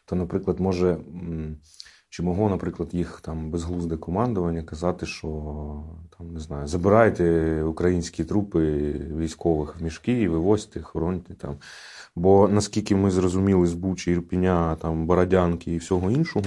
то, 0.06 0.16
наприклад, 0.16 0.60
може. 0.60 0.98
Чи 2.10 2.24
могло, 2.24 2.50
наприклад, 2.50 2.90
їх 2.92 3.22
там 3.22 3.52
безглузде 3.52 3.98
командування 3.98 4.64
казати, 4.64 5.06
що 5.06 5.28
там 6.18 6.34
не 6.34 6.40
знаю, 6.40 6.68
забирайте 6.68 7.64
українські 7.64 8.24
трупи 8.24 8.62
військових 9.18 9.80
в 9.80 9.84
мішки 9.84 10.22
і 10.22 10.28
вивозьте, 10.28 10.82
хороньте 10.82 11.34
там. 11.34 11.56
Бо 12.16 12.48
наскільки 12.48 12.96
ми 12.96 13.12
зрозуміли 13.12 13.68
з 13.68 13.74
Бучі, 13.74 14.12
Ірпіня, 14.12 14.76
там, 14.76 15.06
Бородянки 15.06 15.74
і 15.74 15.78
всього 15.78 16.12
іншого, 16.12 16.46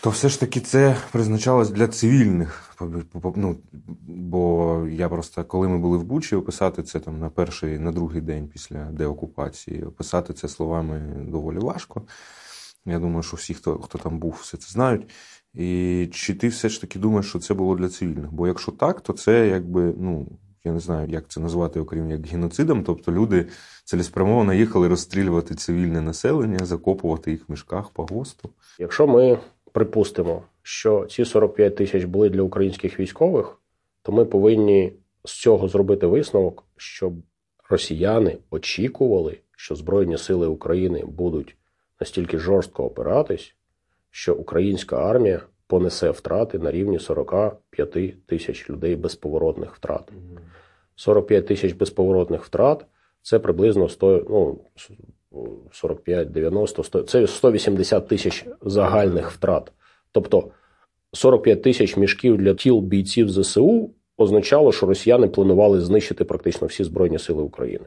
то 0.00 0.10
все 0.10 0.28
ж 0.28 0.40
таки 0.40 0.60
це 0.60 0.96
призначалось 1.12 1.70
для 1.70 1.88
цивільних. 1.88 2.76
Ну, 3.36 3.56
Бо 4.06 4.86
я 4.90 5.08
просто, 5.08 5.44
коли 5.44 5.68
ми 5.68 5.78
були 5.78 5.98
в 5.98 6.04
Бучі, 6.04 6.36
описати 6.36 6.82
це 6.82 7.00
там 7.00 7.18
на 7.18 7.28
перший, 7.28 7.78
на 7.78 7.92
другий 7.92 8.20
день 8.20 8.48
після 8.48 8.84
деокупації, 8.84 9.82
описати 9.82 10.32
це 10.32 10.48
словами 10.48 11.00
доволі 11.28 11.58
важко. 11.58 12.02
Я 12.86 12.98
думаю, 12.98 13.22
що 13.22 13.36
всі, 13.36 13.54
хто 13.54 13.78
хто 13.78 13.98
там 13.98 14.18
був, 14.18 14.38
все 14.40 14.56
це 14.56 14.70
знають. 14.70 15.06
І 15.54 16.08
чи 16.12 16.34
ти 16.34 16.48
все 16.48 16.68
ж 16.68 16.80
таки 16.80 16.98
думаєш, 16.98 17.28
що 17.28 17.38
це 17.38 17.54
було 17.54 17.76
для 17.76 17.88
цивільних? 17.88 18.32
Бо 18.32 18.46
якщо 18.46 18.72
так, 18.72 19.00
то 19.00 19.12
це 19.12 19.48
якби, 19.48 19.94
ну, 19.98 20.26
я 20.64 20.72
не 20.72 20.80
знаю, 20.80 21.08
як 21.08 21.28
це 21.28 21.40
назвати, 21.40 21.80
окрім 21.80 22.10
як 22.10 22.26
геноцидом. 22.26 22.84
Тобто 22.84 23.12
люди 23.12 23.46
цілеспрямовано 23.84 24.54
їхали 24.54 24.88
розстрілювати 24.88 25.54
цивільне 25.54 26.00
населення, 26.00 26.58
закопувати 26.58 27.30
їх 27.30 27.48
в 27.48 27.52
мішках 27.52 27.90
по 27.90 28.04
ГОСТу. 28.04 28.50
Якщо 28.78 29.06
ми 29.06 29.38
припустимо, 29.72 30.42
що 30.62 31.06
ці 31.10 31.24
45 31.24 31.76
тисяч 31.76 32.04
були 32.04 32.30
для 32.30 32.42
українських 32.42 33.00
військових, 33.00 33.58
то 34.02 34.12
ми 34.12 34.24
повинні 34.24 34.92
з 35.24 35.32
цього 35.32 35.68
зробити 35.68 36.06
висновок, 36.06 36.64
щоб 36.76 37.12
росіяни 37.70 38.38
очікували, 38.50 39.38
що 39.56 39.74
Збройні 39.74 40.18
Сили 40.18 40.46
України 40.46 41.04
будуть 41.06 41.56
настільки 42.04 42.38
жорстко 42.38 42.84
опиратись, 42.84 43.54
що 44.10 44.34
українська 44.34 44.96
армія 44.96 45.40
понесе 45.66 46.10
втрати 46.10 46.58
на 46.58 46.70
рівні 46.70 46.98
45 46.98 48.26
тисяч 48.26 48.70
людей 48.70 48.96
безповоротних 48.96 49.74
втрат. 49.74 50.12
45 50.96 51.46
тисяч 51.46 51.72
безповоротних 51.72 52.44
втрат 52.44 52.86
це 53.22 53.38
приблизно 53.38 53.88
100, 53.88 54.26
ну, 54.30 54.58
45, 55.72 56.30
90, 56.30 56.82
100, 56.82 57.02
це 57.02 57.26
180 57.26 58.08
тисяч 58.08 58.46
загальних 58.62 59.30
втрат. 59.30 59.72
Тобто 60.12 60.50
45 61.12 61.62
тисяч 61.62 61.96
мішків 61.96 62.38
для 62.38 62.54
тіл 62.54 62.80
бійців 62.80 63.30
ЗСУ 63.30 63.90
означало, 64.16 64.72
що 64.72 64.86
росіяни 64.86 65.28
планували 65.28 65.80
знищити 65.80 66.24
практично 66.24 66.66
всі 66.66 66.84
Збройні 66.84 67.18
Сили 67.18 67.42
України 67.42 67.86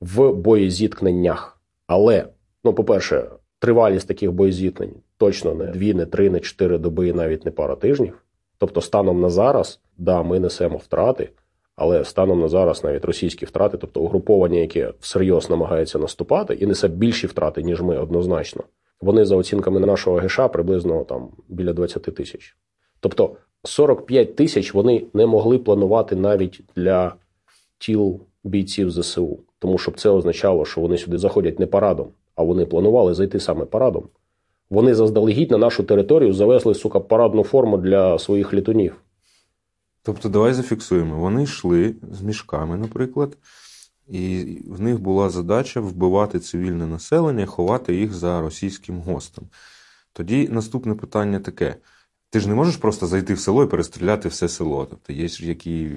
в 0.00 0.32
боєзіткненнях. 0.32 1.60
Але, 1.86 2.28
ну, 2.64 2.74
по-перше, 2.74 3.30
тривалість 3.58 4.08
таких 4.08 4.32
боєзіткнень 4.32 4.94
точно 5.16 5.54
не 5.54 5.66
дві, 5.66 5.94
не 5.94 6.06
три, 6.06 6.30
не 6.30 6.40
чотири 6.40 6.78
доби, 6.78 7.08
і 7.08 7.12
навіть 7.12 7.44
не 7.44 7.50
пара 7.50 7.76
тижнів. 7.76 8.22
Тобто, 8.58 8.80
станом 8.80 9.20
на 9.20 9.30
зараз, 9.30 9.80
да, 9.98 10.22
ми 10.22 10.40
несемо 10.40 10.76
втрати. 10.76 11.30
Але 11.76 12.04
станом 12.04 12.40
на 12.40 12.48
зараз 12.48 12.84
навіть 12.84 13.04
російські 13.04 13.46
втрати, 13.46 13.78
тобто 13.78 14.00
угруповання, 14.00 14.58
яке 14.58 14.92
всерйоз 15.00 15.50
намагається 15.50 15.98
наступати, 15.98 16.54
і 16.54 16.66
несе 16.66 16.88
більші 16.88 17.26
втрати, 17.26 17.62
ніж 17.62 17.82
ми 17.82 17.98
однозначно. 17.98 18.62
Вони 19.00 19.24
за 19.24 19.36
оцінками 19.36 19.80
нашого 19.80 20.16
ГШ 20.16 20.40
приблизно 20.52 21.04
там 21.04 21.28
біля 21.48 21.72
20 21.72 22.02
тисяч. 22.02 22.56
Тобто 23.00 23.36
45 23.64 24.36
тисяч 24.36 24.74
вони 24.74 25.04
не 25.14 25.26
могли 25.26 25.58
планувати 25.58 26.16
навіть 26.16 26.60
для 26.76 27.14
тіл 27.78 28.20
бійців 28.44 28.90
ЗСУ, 28.90 29.38
тому 29.58 29.78
що 29.78 29.92
це 29.92 30.10
означало, 30.10 30.64
що 30.64 30.80
вони 30.80 30.98
сюди 30.98 31.18
заходять 31.18 31.58
не 31.58 31.66
парадом, 31.66 32.08
а 32.38 32.42
вони 32.42 32.66
планували 32.66 33.14
зайти 33.14 33.40
саме 33.40 33.64
парадом. 33.64 34.08
Вони 34.70 34.94
заздалегідь 34.94 35.50
на 35.50 35.58
нашу 35.58 35.82
територію 35.82 36.32
завезли 36.32 36.74
сука 36.74 37.00
парадну 37.00 37.44
форму 37.44 37.76
для 37.76 38.18
своїх 38.18 38.54
літунів. 38.54 38.96
Тобто, 40.02 40.28
давай 40.28 40.52
зафіксуємо. 40.52 41.16
Вони 41.20 41.42
йшли 41.42 41.94
з 42.12 42.22
мішками, 42.22 42.76
наприклад, 42.76 43.36
і 44.08 44.58
в 44.68 44.80
них 44.80 45.00
була 45.00 45.30
задача 45.30 45.80
вбивати 45.80 46.38
цивільне 46.38 46.86
населення, 46.86 47.46
ховати 47.46 47.94
їх 47.94 48.14
за 48.14 48.40
російським 48.40 49.00
гостем. 49.00 49.44
Тоді 50.12 50.48
наступне 50.48 50.94
питання 50.94 51.40
таке: 51.40 51.76
ти 52.30 52.40
ж 52.40 52.48
не 52.48 52.54
можеш 52.54 52.76
просто 52.76 53.06
зайти 53.06 53.34
в 53.34 53.40
село 53.40 53.64
і 53.64 53.66
перестріляти 53.66 54.28
все 54.28 54.48
село. 54.48 54.86
Тобто 54.90 55.12
є 55.12 55.28
ж 55.28 55.46
які. 55.46 55.90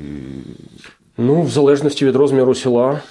Ну, 1.18 1.42
в 1.42 1.50
залежності 1.50 2.06
від 2.06 2.16
розміру 2.16 2.56
села, 2.56 3.02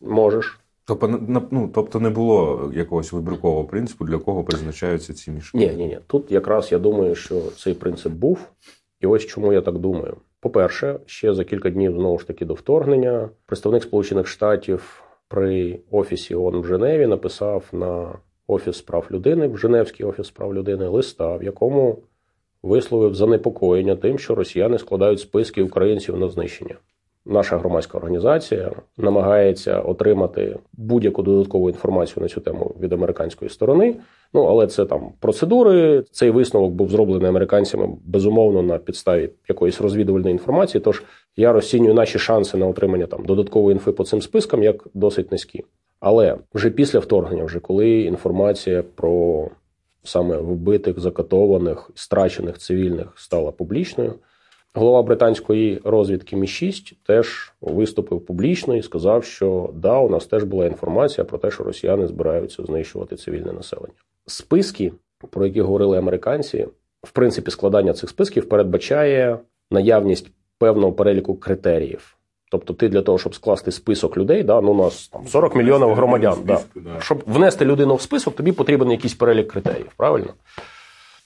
можеш. 0.00 0.58
Тобто, 0.86 1.20
ну, 1.50 1.70
тобто 1.74 2.00
не 2.00 2.10
було 2.10 2.70
якогось 2.74 3.12
вибіркового 3.12 3.64
принципу, 3.64 4.04
для 4.04 4.18
кого 4.18 4.44
призначаються 4.44 5.14
ці 5.14 5.30
мішки? 5.30 5.58
Ні, 5.58 5.66
ні, 5.66 5.86
ні. 5.86 5.98
Тут 6.06 6.32
якраз 6.32 6.72
я 6.72 6.78
думаю, 6.78 7.14
що 7.14 7.40
цей 7.40 7.74
принцип 7.74 8.12
був. 8.12 8.48
І 9.00 9.06
ось 9.06 9.26
чому 9.26 9.52
я 9.52 9.60
так 9.60 9.78
думаю. 9.78 10.16
По-перше, 10.40 11.00
ще 11.06 11.34
за 11.34 11.44
кілька 11.44 11.70
днів 11.70 11.92
знову 11.92 12.18
ж 12.18 12.26
таки 12.26 12.44
до 12.44 12.54
вторгнення 12.54 13.28
представник 13.46 13.82
Сполучених 13.82 14.26
Штатів 14.26 15.02
при 15.28 15.80
офісі 15.90 16.34
ООН 16.34 16.60
в 16.60 16.66
Женеві 16.66 17.06
написав 17.06 17.64
на 17.72 18.18
Офіс 18.46 18.80
прав 18.80 19.06
людини, 19.10 19.48
в 19.48 19.58
Женевський 19.58 20.06
офіс 20.06 20.30
прав 20.30 20.54
людини 20.54 20.88
листа, 20.88 21.36
в 21.36 21.42
якому 21.42 21.98
висловив 22.62 23.14
занепокоєння 23.14 23.96
тим, 23.96 24.18
що 24.18 24.34
росіяни 24.34 24.78
складають 24.78 25.20
списки 25.20 25.62
українців 25.62 26.16
на 26.18 26.28
знищення 26.28 26.74
наша 27.26 27.58
громадська 27.58 27.98
організація 27.98 28.72
намагається 28.98 29.80
отримати 29.80 30.56
будь-яку 30.72 31.22
додаткову 31.22 31.70
інформацію 31.70 32.22
на 32.22 32.28
цю 32.28 32.40
тему 32.40 32.74
від 32.80 32.92
американської 32.92 33.50
сторони. 33.50 33.96
Ну 34.34 34.42
але 34.44 34.66
це 34.66 34.84
там 34.84 35.12
процедури. 35.20 36.04
Цей 36.10 36.30
висновок 36.30 36.72
був 36.72 36.90
зроблений 36.90 37.28
американцями 37.28 37.88
безумовно 38.04 38.62
на 38.62 38.78
підставі 38.78 39.30
якоїсь 39.48 39.80
розвідувальної 39.80 40.32
інформації. 40.32 40.82
Тож 40.84 41.02
я 41.36 41.52
розцінюю 41.52 41.94
наші 41.94 42.18
шанси 42.18 42.58
на 42.58 42.66
отримання 42.66 43.06
там 43.06 43.24
додаткової 43.24 43.72
інфи 43.72 43.92
по 43.92 44.04
цим 44.04 44.22
спискам 44.22 44.62
як 44.62 44.86
досить 44.94 45.32
низькі. 45.32 45.64
Але 46.00 46.36
вже 46.54 46.70
після 46.70 46.98
вторгнення, 46.98 47.44
вже 47.44 47.60
коли 47.60 48.00
інформація 48.00 48.84
про 48.94 49.46
саме 50.04 50.36
вбитих, 50.36 51.00
закатованих, 51.00 51.90
страчених 51.94 52.58
цивільних 52.58 53.12
стала 53.16 53.52
публічною. 53.52 54.14
Голова 54.76 55.02
британської 55.02 55.80
розвідки 55.84 56.36
Мі 56.36 56.46
6 56.46 56.94
теж 57.02 57.52
виступив 57.60 58.20
публічно 58.20 58.76
і 58.76 58.82
сказав, 58.82 59.24
що 59.24 59.70
да, 59.74 59.98
у 59.98 60.08
нас 60.08 60.26
теж 60.26 60.44
була 60.44 60.66
інформація 60.66 61.24
про 61.24 61.38
те, 61.38 61.50
що 61.50 61.64
росіяни 61.64 62.06
збираються 62.06 62.64
знищувати 62.64 63.16
цивільне 63.16 63.52
населення. 63.52 63.94
Списки, 64.26 64.92
про 65.30 65.46
які 65.46 65.60
говорили 65.60 65.98
американці, 65.98 66.66
в 67.02 67.10
принципі, 67.10 67.50
складання 67.50 67.92
цих 67.92 68.10
списків 68.10 68.48
передбачає 68.48 69.38
наявність 69.70 70.30
певного 70.58 70.92
переліку 70.92 71.36
критеріїв. 71.36 72.16
Тобто, 72.50 72.74
ти 72.74 72.88
для 72.88 73.02
того, 73.02 73.18
щоб 73.18 73.34
скласти 73.34 73.72
список 73.72 74.16
людей, 74.16 74.42
да, 74.42 74.60
ну 74.60 74.72
у 74.72 74.76
нас 74.76 75.08
там 75.08 75.26
40 75.26 75.56
мільйонів 75.56 75.94
громадян. 75.94 76.38
Да, 76.44 76.60
Щоб 77.00 77.22
внести 77.26 77.64
людину 77.64 77.94
в 77.94 78.00
список, 78.00 78.36
тобі 78.36 78.52
потрібен 78.52 78.90
якийсь 78.90 79.14
перелік 79.14 79.48
критеріїв. 79.48 79.92
Правильно? 79.96 80.34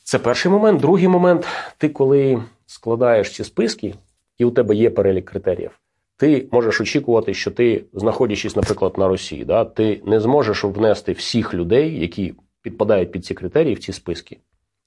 Це 0.04 0.19
перший 0.19 0.52
момент. 0.52 0.80
Другий 0.80 1.09
момент, 1.09 1.47
ти 1.78 1.88
коли 1.88 2.42
складаєш 2.71 3.37
ці 3.37 3.45
списки, 3.45 3.95
і 4.39 4.45
у 4.45 4.50
тебе 4.50 4.75
є 4.75 4.91
перелік 4.91 5.25
критеріїв, 5.25 5.71
ти 6.17 6.49
можеш 6.53 6.81
очікувати, 6.81 7.35
що 7.35 7.50
ти, 7.50 7.85
знаходячись, 7.93 8.57
наприклад, 8.57 8.99
на 8.99 9.09
Росії, 9.09 9.45
да, 9.45 9.65
ти 9.65 10.03
не 10.07 10.21
зможеш 10.21 10.65
внести 10.65 11.12
всіх 11.12 11.55
людей, 11.55 12.00
які 12.00 12.35
підпадають 12.62 13.12
під 13.12 13.25
ці 13.25 13.35
критерії 13.35 13.75
в 13.75 13.79
ці 13.79 13.93
списки. 13.93 14.39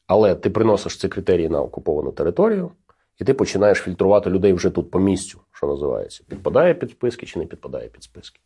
Але 0.08 0.36
ти 0.36 0.50
приносиш 0.50 0.98
ці 0.98 1.08
критерії 1.08 1.50
на 1.50 1.62
окуповану 1.62 2.12
територію, 2.12 2.72
І 3.20 3.24
ти 3.24 3.34
починаєш 3.34 3.78
фільтрувати 3.78 4.30
людей 4.30 4.54
вже 4.54 4.70
тут 4.70 4.92
по 4.92 5.00
місцю, 5.00 5.42
що 5.52 5.68
називається. 5.68 6.24
Підпадає 6.30 6.74
під 6.74 6.92
списки 6.92 7.26
чи 7.26 7.40
не 7.40 7.46
підпадає 7.46 7.88
під 7.88 8.04
списки. 8.04 8.40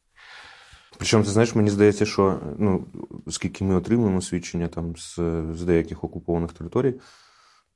Причому, 0.98 1.24
ти 1.24 1.30
знаєш, 1.30 1.56
мені 1.56 1.70
здається, 1.70 2.06
що 2.06 2.40
ну, 2.58 2.86
оскільки 3.26 3.64
ми 3.64 3.76
отримуємо 3.76 4.22
свідчення 4.22 4.68
там 4.68 4.96
з, 4.96 5.16
з 5.54 5.64
деяких 5.64 6.04
окупованих 6.04 6.54
територій, 6.54 6.94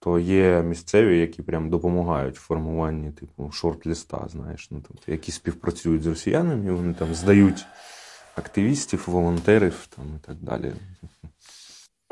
то 0.04 0.20
є 0.20 0.62
місцеві, 0.62 1.20
які 1.20 1.42
прям 1.42 1.70
допомагають 1.70 2.38
в 2.38 2.42
формуванні 2.42 3.12
типу 3.12 3.44
шорт-ліста, 3.44 4.30
знаєш, 4.30 4.72
ну, 4.72 4.84
тобто, 4.88 5.12
які 5.12 5.32
співпрацюють 5.32 6.04
з 6.04 6.08
росіянами, 6.08 6.74
вони 6.74 6.94
там 6.94 7.14
здають 7.14 7.66
активістів, 8.36 9.04
волонтерів 9.08 9.88
там, 9.96 10.06
і 10.16 10.26
так 10.26 10.36
далі. 10.36 10.74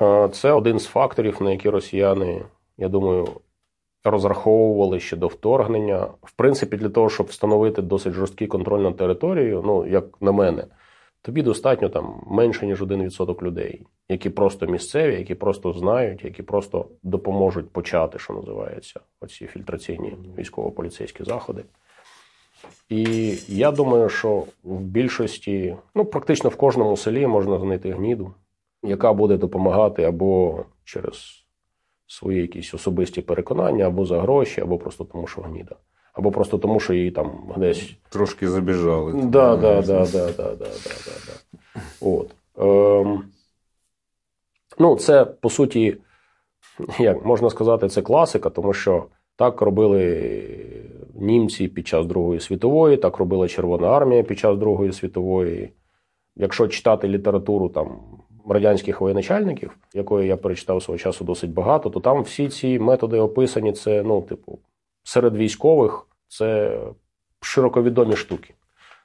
Е, 0.02 0.30
Це 0.30 0.52
один 0.52 0.80
з 0.80 0.86
факторів, 0.86 1.42
на 1.42 1.52
які 1.52 1.70
росіяни, 1.70 2.42
я 2.78 2.90
думаю, 2.90 3.28
розраховували 4.04 5.00
ще 5.00 5.18
до 5.18 5.28
вторгнення. 5.28 6.08
В 6.24 6.32
принципі, 6.32 6.78
для 6.78 6.90
того, 6.90 7.10
щоб 7.10 7.28
встановити 7.28 7.82
досить 7.82 8.14
жорсткий 8.14 8.48
контроль 8.48 8.82
над 8.82 8.98
територією, 8.98 9.64
ну, 9.66 9.88
як 9.88 10.22
на 10.22 10.32
мене, 10.32 10.66
тобі 11.22 11.42
достатньо 11.42 11.90
там 11.90 12.24
менше, 12.28 12.66
ніж 12.66 12.82
1% 12.82 13.44
людей, 13.44 13.86
які 14.10 14.30
просто 14.30 14.66
місцеві, 14.66 15.16
які 15.16 15.36
просто 15.36 15.74
знають, 15.74 16.24
які 16.24 16.44
просто 16.44 16.86
допоможуть 17.04 17.70
почати, 17.70 18.20
що 18.20 18.34
називається, 18.34 19.00
оці 19.22 19.48
фільтраційні 19.48 20.18
військово-поліцейські 20.38 21.24
заходи. 21.24 21.64
І 22.90 23.04
я 23.48 23.72
думаю, 23.72 24.10
що 24.10 24.44
в 24.64 24.80
більшості, 24.80 25.76
ну 25.96 26.06
практично 26.06 26.50
в 26.50 26.56
кожному 26.56 26.98
селі 26.98 27.28
можна 27.28 27.60
знайти 27.60 27.92
гніду, 27.92 28.34
яка 28.84 29.14
буде 29.14 29.38
допомагати 29.38 30.04
або 30.04 30.66
через 30.84 31.46
свої 32.08 32.42
якісь 32.42 32.74
особисті 32.74 33.22
переконання, 33.22 33.88
або 33.88 34.06
за 34.06 34.22
гроші, 34.22 34.62
або 34.62 34.78
просто 34.78 35.04
тому, 35.04 35.28
що 35.28 35.42
гніда, 35.42 35.76
або 36.14 36.32
просто 36.32 36.58
тому, 36.58 36.80
що 36.80 36.94
її 36.94 37.12
там 37.12 37.32
десь. 37.58 37.94
Трошки 38.10 38.50
забіжали. 38.50 39.14
Да, 39.14 39.56
да, 39.58 39.82
да, 39.82 40.06
да, 40.06 40.06
да, 40.06 40.32
да, 40.32 40.56
да, 40.56 40.66
да. 41.28 41.82
От. 42.02 42.32
Ем... 42.58 43.24
Ну, 44.80 44.96
це 44.96 45.26
по 45.26 45.50
суті, 45.50 45.98
як 47.00 47.26
можна 47.26 47.50
сказати, 47.50 47.90
це 47.90 48.02
класика, 48.02 48.50
тому 48.50 48.74
що 48.74 49.06
так 49.36 49.62
робили 49.62 50.46
німці 51.16 51.68
під 51.68 51.88
час 51.88 52.06
Другої 52.06 52.40
світової, 52.40 52.98
так 52.98 53.18
робила 53.18 53.48
Червона 53.48 53.88
армія 53.88 54.24
під 54.24 54.40
час 54.40 54.58
Другої 54.58 54.94
світової. 54.94 55.74
Якщо 56.36 56.68
читати 56.68 57.08
літературу 57.08 57.70
там 57.70 58.00
радянських 58.50 59.02
воєначальників, 59.02 59.78
якої 59.94 60.28
я 60.28 60.38
перечитав 60.38 60.84
свого 60.84 60.98
часу 60.98 61.26
досить 61.26 61.54
багато, 61.54 61.90
то 61.90 62.00
там 62.00 62.22
всі 62.22 62.50
ці 62.50 62.80
методи 62.80 63.20
описані, 63.20 63.74
це 63.74 64.04
ну, 64.04 64.22
типу, 64.22 64.60
серед 65.04 65.36
військових 65.36 66.08
це 66.28 66.80
широковідомі 67.42 68.16
штуки. 68.16 68.54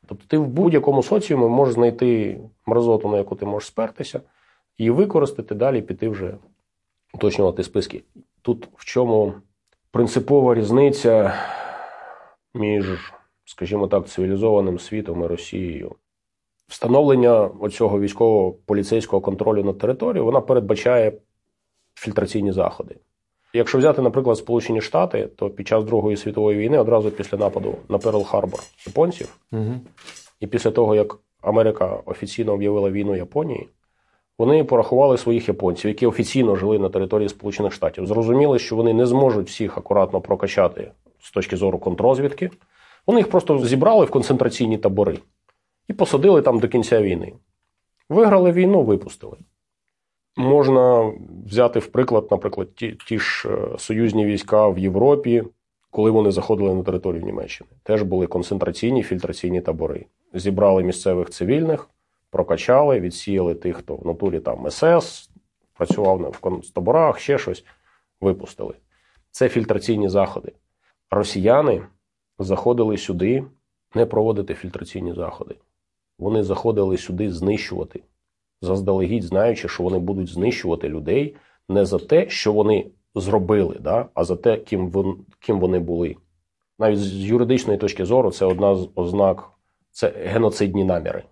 Тобто 0.06 0.24
ти 0.28 0.38
в 0.38 0.46
будь-якому 0.46 1.02
соціумі 1.02 1.46
можеш 1.46 1.74
знайти 1.74 2.40
мразоту, 2.66 3.08
на 3.08 3.18
яку 3.18 3.36
ти 3.36 3.46
можеш 3.46 3.66
спертися, 3.66 4.20
і 4.78 4.90
використати 4.90 5.54
далі, 5.54 5.82
піти 5.82 6.08
вже 6.08 6.34
уточнювати 7.14 7.62
списки. 7.62 8.02
Тут 8.42 8.68
в 8.76 8.84
чому 8.84 9.34
принципова 9.90 10.54
різниця 10.54 11.34
між, 12.54 13.12
скажімо 13.44 13.88
так, 13.88 14.08
цивілізованим 14.08 14.78
світом 14.78 15.22
і 15.22 15.26
Росією. 15.26 15.94
Встановлення 16.68 17.40
оцього 17.40 18.00
військово-поліцейського 18.00 19.20
контролю 19.20 19.64
над 19.64 19.78
територією 19.78 20.24
вона 20.24 20.40
передбачає 20.40 21.12
фільтраційні 21.94 22.52
заходи. 22.52 22.96
Якщо 23.56 23.78
взяти, 23.78 24.02
наприклад, 24.02 24.38
Сполучені 24.38 24.80
Штати, 24.80 25.28
то 25.36 25.50
під 25.50 25.68
час 25.68 25.84
Другої 25.84 26.16
світової 26.16 26.58
війни, 26.58 26.78
одразу 26.78 27.10
після 27.10 27.38
нападу 27.38 27.74
на 27.88 27.98
Перл-Харбор 27.98 28.60
японців, 28.86 29.36
Угу. 29.52 29.80
і 30.40 30.46
після 30.46 30.70
того, 30.70 30.94
як 30.94 31.18
Америка 31.42 31.98
офіційно 32.06 32.52
об'явила 32.52 32.90
війну 32.90 33.16
Японії, 33.16 33.68
вони 34.38 34.64
порахували 34.64 35.18
своїх 35.18 35.48
японців, 35.48 35.88
які 35.88 36.06
офіційно 36.06 36.56
жили 36.56 36.78
на 36.78 36.88
території 36.88 37.28
Сполучених 37.28 37.72
Штатів. 37.72 38.06
Зрозуміли, 38.06 38.58
що 38.58 38.76
вони 38.76 38.92
не 38.94 39.06
зможуть 39.06 39.48
всіх 39.48 39.78
акуратно 39.78 40.20
прокачати 40.20 40.90
з 41.20 41.30
точки 41.30 41.56
зору 41.56 41.78
контрозвідки. 41.78 42.50
Вони 43.06 43.20
їх 43.20 43.30
просто 43.30 43.58
зібрали 43.58 44.04
в 44.04 44.10
концентраційні 44.10 44.78
табори 44.78 45.18
і 45.88 45.92
посадили 45.92 46.42
там 46.42 46.58
до 46.58 46.68
кінця 46.68 47.02
війни. 47.02 47.32
Виграли 48.08 48.52
війну, 48.52 48.82
випустили. 48.82 49.36
Можна 50.36 51.12
взяти 51.46 51.78
в 51.78 51.86
приклад, 51.86 52.28
наприклад, 52.30 52.74
ті, 52.74 52.92
ті 53.06 53.18
ж 53.18 53.48
е, 53.48 53.78
союзні 53.78 54.26
війська 54.26 54.68
в 54.68 54.78
Європі, 54.78 55.44
коли 55.90 56.10
вони 56.10 56.30
заходили 56.30 56.74
на 56.74 56.82
територію 56.82 57.22
Німеччини. 57.22 57.70
Теж 57.82 58.02
були 58.02 58.26
концентраційні 58.26 59.02
фільтраційні 59.02 59.60
табори. 59.60 60.06
Зібрали 60.32 60.82
місцевих 60.82 61.30
цивільних, 61.30 61.90
прокачали, 62.30 63.00
відсіяли 63.00 63.54
тих, 63.54 63.76
хто 63.76 63.96
в 63.96 64.06
натурі 64.06 64.40
там 64.40 64.70
СС, 64.70 65.30
працював 65.74 66.30
в 66.30 66.38
концтаборах, 66.38 67.18
ще 67.18 67.38
щось, 67.38 67.64
випустили. 68.20 68.74
Це 69.30 69.48
фільтраційні 69.48 70.08
заходи. 70.08 70.52
Росіяни 71.10 71.82
заходили 72.38 72.98
сюди 72.98 73.44
не 73.94 74.06
проводити 74.06 74.54
фільтраційні 74.54 75.14
заходи. 75.14 75.54
Вони 76.18 76.42
заходили 76.42 76.98
сюди 76.98 77.32
знищувати, 77.32 78.00
заздалегідь 78.64 79.22
знаючи, 79.22 79.68
що 79.68 79.82
вони 79.82 79.98
будуть 79.98 80.28
знищувати 80.28 80.88
людей 80.88 81.36
не 81.68 81.86
за 81.86 81.98
те, 81.98 82.28
що 82.28 82.52
вони 82.52 82.86
зробили, 83.14 83.78
да, 83.80 84.08
а 84.14 84.24
за 84.24 84.36
те, 84.36 84.56
ким, 84.56 84.90
вон, 84.90 85.16
ким 85.40 85.60
вони 85.60 85.78
були. 85.78 86.16
Навіть 86.78 86.98
з 86.98 87.14
юридичної 87.14 87.78
точки 87.78 88.04
зору, 88.04 88.30
це 88.30 88.46
одна 88.46 88.76
з 88.76 88.88
ознак, 88.94 89.50
це 89.90 90.08
геноцидні 90.08 90.84
наміри. 90.84 91.24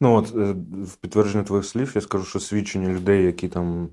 Ну, 0.00 0.16
от 0.16 0.34
е, 0.36 0.54
в 0.84 0.96
підтвердження 0.96 1.44
твоїх 1.44 1.64
слів, 1.64 1.92
я 1.94 2.00
скажу, 2.00 2.24
що 2.24 2.40
свідчення 2.40 2.88
людей, 2.88 3.24
які 3.24 3.48
там 3.48 3.88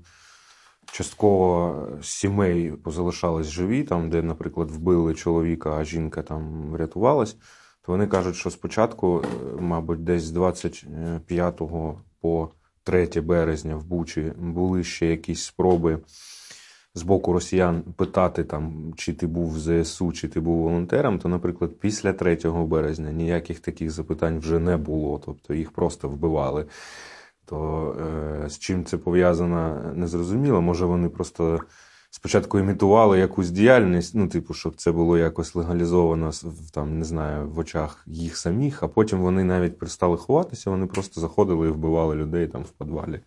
частково 0.92 1.88
сімей 2.02 2.70
позалишались 2.70 3.46
живі, 3.46 3.82
там, 3.82 4.10
де, 4.10 4.22
наприклад, 4.22 4.70
вбили 4.70 5.14
чоловіка, 5.14 5.76
а 5.76 5.84
жінка 5.84 6.22
там 6.22 6.70
врятувалась, 6.70 7.32
то 7.82 7.92
вони 7.92 8.06
кажуть, 8.06 8.36
що 8.36 8.50
спочатку, 8.50 9.22
е, 9.24 9.60
мабуть, 9.60 10.04
десь 10.04 10.22
з 10.22 10.30
25 10.30 11.60
по 12.20 12.50
3 12.82 13.06
березня 13.20 13.76
в 13.76 13.84
Бучі 13.84 14.32
були 14.38 14.84
ще 14.84 15.06
якісь 15.06 15.44
спроби 15.44 15.98
з 16.94 17.02
боку 17.02 17.32
росіян 17.32 17.82
питати, 17.82 18.44
там, 18.44 18.92
чи 18.96 19.12
ти 19.12 19.26
був 19.26 19.54
в 19.54 19.58
ЗСУ, 19.58 20.12
чи 20.12 20.28
ти 20.28 20.40
був 20.40 20.58
волонтером, 20.58 21.18
то, 21.18 21.28
наприклад, 21.28 21.70
після 21.80 22.12
3 22.12 22.38
березня 22.44 23.12
ніяких 23.12 23.60
таких 23.60 23.90
запитань 23.90 24.38
вже 24.38 24.58
не 24.58 24.76
було, 24.76 25.20
тобто 25.24 25.54
їх 25.54 25.70
просто 25.70 26.08
вбивали. 26.08 26.66
То 27.44 27.96
е, 28.44 28.48
з 28.48 28.58
чим 28.58 28.84
це 28.84 28.96
пов'язано, 28.96 29.92
незрозуміло. 29.94 30.60
Може, 30.60 30.84
вони 30.84 31.08
просто 31.08 31.60
спочатку 32.10 32.58
імітували 32.58 33.18
якусь 33.18 33.50
діяльність, 33.50 34.14
ну, 34.14 34.28
типу, 34.28 34.54
щоб 34.54 34.76
це 34.76 34.92
було 34.92 35.18
якось 35.18 35.54
легалізовано 35.54 36.32
там, 36.72 36.98
не 36.98 37.04
знаю, 37.04 37.48
в 37.50 37.58
очах 37.58 38.02
їх 38.06 38.36
самих, 38.36 38.82
а 38.82 38.88
потім 38.88 39.20
вони 39.20 39.44
навіть 39.44 39.78
перестали 39.78 40.16
ховатися, 40.16 40.70
вони 40.70 40.86
просто 40.86 41.20
заходили 41.20 41.68
і 41.68 41.70
вбивали 41.70 42.14
людей 42.14 42.46
там 42.46 42.62
в 42.62 42.70
підвалі. 42.70 43.20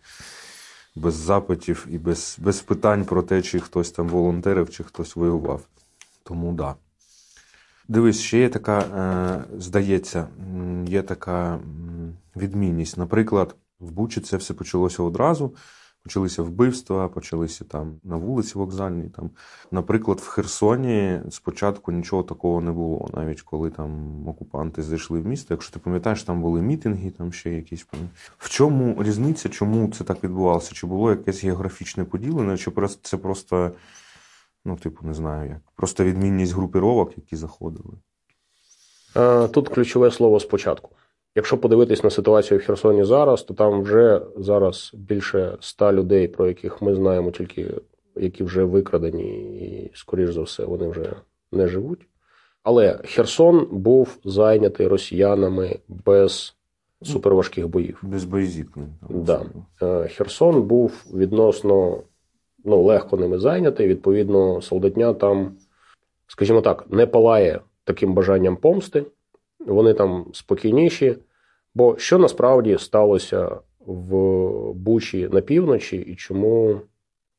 Без 0.96 1.14
запитів 1.14 1.86
і 1.90 1.98
без, 1.98 2.36
без 2.40 2.60
питань 2.60 3.04
про 3.04 3.22
те, 3.22 3.42
чи 3.42 3.60
хтось 3.60 3.90
там 3.90 4.08
волонтерив, 4.08 4.70
чи 4.70 4.84
хтось 4.84 5.16
воював. 5.16 5.60
Тому. 6.22 6.52
Да. 6.52 6.74
Дивись, 7.88 8.20
ще 8.20 8.38
є 8.38 8.48
така, 8.48 8.78
е, 8.80 9.58
здається, 9.60 10.28
є 10.86 11.02
така 11.02 11.60
відмінність. 12.36 12.98
Наприклад, 12.98 13.54
в 13.80 13.90
Бучі 13.90 14.20
це 14.20 14.36
все 14.36 14.54
почалося 14.54 15.02
одразу. 15.02 15.54
Почалися 16.04 16.42
вбивства, 16.42 17.08
почалися 17.08 17.64
там 17.64 18.00
на 18.04 18.16
вулиці 18.16 18.58
вокзальній. 18.58 19.08
Там, 19.08 19.30
наприклад, 19.70 20.20
в 20.20 20.28
Херсоні 20.28 21.20
спочатку 21.30 21.92
нічого 21.92 22.22
такого 22.22 22.60
не 22.60 22.72
було, 22.72 23.10
навіть 23.14 23.42
коли 23.42 23.70
там 23.70 24.22
окупанти 24.28 24.82
зайшли 24.82 25.20
в 25.20 25.26
місто. 25.26 25.54
Якщо 25.54 25.72
ти 25.72 25.78
пам'ятаєш, 25.78 26.22
там 26.22 26.42
були 26.42 26.62
мітинги, 26.62 27.10
там 27.10 27.32
ще 27.32 27.50
якісь. 27.50 27.86
В 28.38 28.48
чому 28.48 29.02
різниця, 29.02 29.48
чому 29.48 29.88
це 29.88 30.04
так 30.04 30.24
відбувалося? 30.24 30.74
Чи 30.74 30.86
було 30.86 31.10
якесь 31.10 31.44
географічне 31.44 32.04
поділення, 32.04 32.56
чи 32.56 32.70
просто 32.70 33.00
це 33.02 33.16
просто, 33.16 33.70
ну, 34.64 34.76
типу, 34.76 35.06
не 35.06 35.14
знаю 35.14 35.50
як, 35.50 35.60
просто 35.76 36.04
відмінність 36.04 36.54
групіровок, 36.54 37.12
які 37.16 37.36
заходили? 37.36 37.94
Тут 39.52 39.68
ключове 39.68 40.10
слово 40.10 40.40
спочатку. 40.40 40.90
Якщо 41.34 41.58
подивитись 41.58 42.04
на 42.04 42.10
ситуацію 42.10 42.60
в 42.60 42.62
Херсоні 42.62 43.04
зараз, 43.04 43.42
то 43.42 43.54
там 43.54 43.82
вже 43.82 44.20
зараз 44.36 44.90
більше 44.94 45.56
ста 45.60 45.92
людей, 45.92 46.28
про 46.28 46.46
яких 46.46 46.82
ми 46.82 46.94
знаємо, 46.94 47.30
тільки 47.30 47.70
які 48.16 48.44
вже 48.44 48.64
викрадені, 48.64 49.58
і, 49.58 49.90
скоріш 49.94 50.30
за 50.30 50.42
все, 50.42 50.64
вони 50.64 50.88
вже 50.88 51.12
не 51.52 51.68
живуть. 51.68 52.06
Але 52.62 52.98
Херсон 53.04 53.68
був 53.70 54.18
зайнятий 54.24 54.86
росіянами 54.86 55.78
без 55.88 56.56
суперважких 57.02 57.68
боїв. 57.68 57.98
Без 58.02 58.24
боєзіткнень. 58.24 58.94
Да. 59.10 59.42
Херсон 60.08 60.62
був 60.62 61.04
відносно 61.14 62.02
ну, 62.64 62.82
легко 62.82 63.16
ними 63.16 63.38
зайнятий. 63.38 63.88
Відповідно, 63.88 64.60
солдатня 64.60 65.14
там 65.14 65.56
скажімо 66.26 66.60
так, 66.60 66.84
не 66.90 67.06
палає 67.06 67.60
таким 67.84 68.14
бажанням 68.14 68.56
помсти, 68.56 69.04
вони 69.66 69.94
там 69.94 70.26
спокійніші. 70.32 71.16
Бо 71.74 71.98
що 71.98 72.18
насправді 72.18 72.78
сталося 72.78 73.56
в 73.86 74.14
Бучі 74.72 75.28
на 75.32 75.40
півночі, 75.40 75.96
і 75.96 76.16
чому 76.16 76.80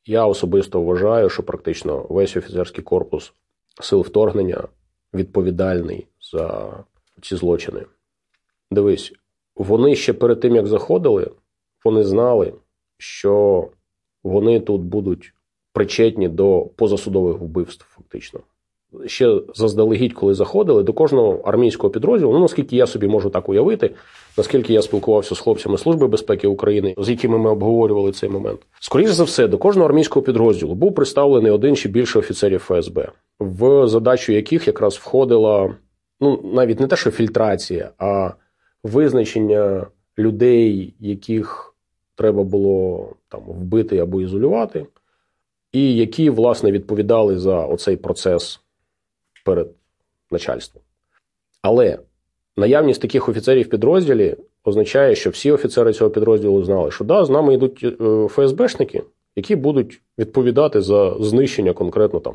я 0.06 0.26
особисто 0.26 0.82
вважаю, 0.82 1.30
що 1.30 1.44
практично 1.44 2.06
весь 2.10 2.38
офіцерський 2.38 2.84
корпус 2.84 3.34
сил 3.82 4.02
вторгнення 4.02 4.68
відповідальний 5.14 6.08
за 6.32 6.74
ці 7.22 7.36
злочини. 7.36 7.86
Дивись, 8.72 9.14
вони 9.56 9.96
ще 9.96 10.14
перед 10.14 10.40
тим, 10.40 10.56
як 10.56 10.68
заходили, 10.68 11.32
вони 11.86 12.04
знали, 12.04 12.54
що 12.98 13.68
вони 14.24 14.60
тут 14.60 14.82
будуть 14.82 15.34
причетні 15.74 16.30
до 16.30 16.70
позасудових 16.76 17.38
вбивств, 17.38 17.86
фактично. 17.96 18.40
Ще 19.06 19.42
заздалегідь, 19.56 20.14
коли 20.14 20.34
заходили, 20.34 20.84
до 20.84 20.94
кожного 20.94 21.42
армійського 21.44 21.92
підрозділу, 21.92 22.34
ну 22.34 22.40
наскільки 22.40 22.76
я 22.76 22.88
собі 22.88 23.08
можу 23.08 23.30
так 23.30 23.50
уявити, 23.50 23.92
наскільки 24.38 24.74
я 24.74 24.82
спілкувався 24.82 25.36
з 25.36 25.40
хлопцями 25.40 25.78
Служби 25.78 26.08
безпеки 26.08 26.48
України, 26.48 26.96
з 26.98 27.10
якими 27.10 27.38
ми 27.38 27.50
обговорювали 27.50 28.12
цей 28.12 28.30
момент. 28.30 28.60
Скоріше 28.80 29.14
за 29.14 29.24
все, 29.24 29.48
до 29.48 29.58
кожного 29.58 29.90
армійського 29.90 30.24
підрозділу 30.24 30.76
був 30.76 30.96
представлений 30.96 31.52
один 31.52 31.76
чи 31.76 31.90
більше 31.90 32.20
офіцерів 32.20 32.60
ФСБ, 32.60 33.12
в 33.40 33.88
задачу 33.88 34.34
яких 34.34 34.68
якраз 34.68 34.96
входила 34.96 35.76
ну 36.20 36.42
навіть 36.54 36.80
не 36.80 36.88
те, 36.88 36.96
що 36.96 37.12
фільтрація, 37.12 37.92
а 37.98 38.32
визначення 38.84 39.88
людей, 40.18 40.94
яких 41.00 41.76
треба 42.16 42.44
було 42.44 43.10
там 43.30 43.42
вбити 43.48 43.98
або 43.98 44.22
ізолювати, 44.22 44.86
і 45.72 45.96
які 45.96 46.30
власне 46.30 46.72
відповідали 46.72 47.40
за 47.40 47.66
оцей 47.66 47.98
процес 47.98 48.60
перед 49.46 49.68
начальством. 50.32 50.84
Але 51.62 52.00
наявність 52.58 53.02
таких 53.02 53.30
офіцерів 53.30 53.70
підрозділі 53.70 54.36
означає, 54.64 55.16
що 55.16 55.30
всі 55.30 55.52
офіцери 55.52 55.94
цього 55.94 56.10
підрозділу 56.10 56.64
знали, 56.64 56.92
що 56.92 57.04
да, 57.04 57.26
з 57.26 57.30
нами 57.30 57.54
йдуть 57.54 57.84
е, 58.02 58.28
ФСБшники, 58.28 59.04
які 59.36 59.56
будуть 59.56 60.02
відповідати 60.18 60.82
за 60.82 61.16
знищення 61.20 61.74
конкретно 61.74 62.20
там 62.20 62.34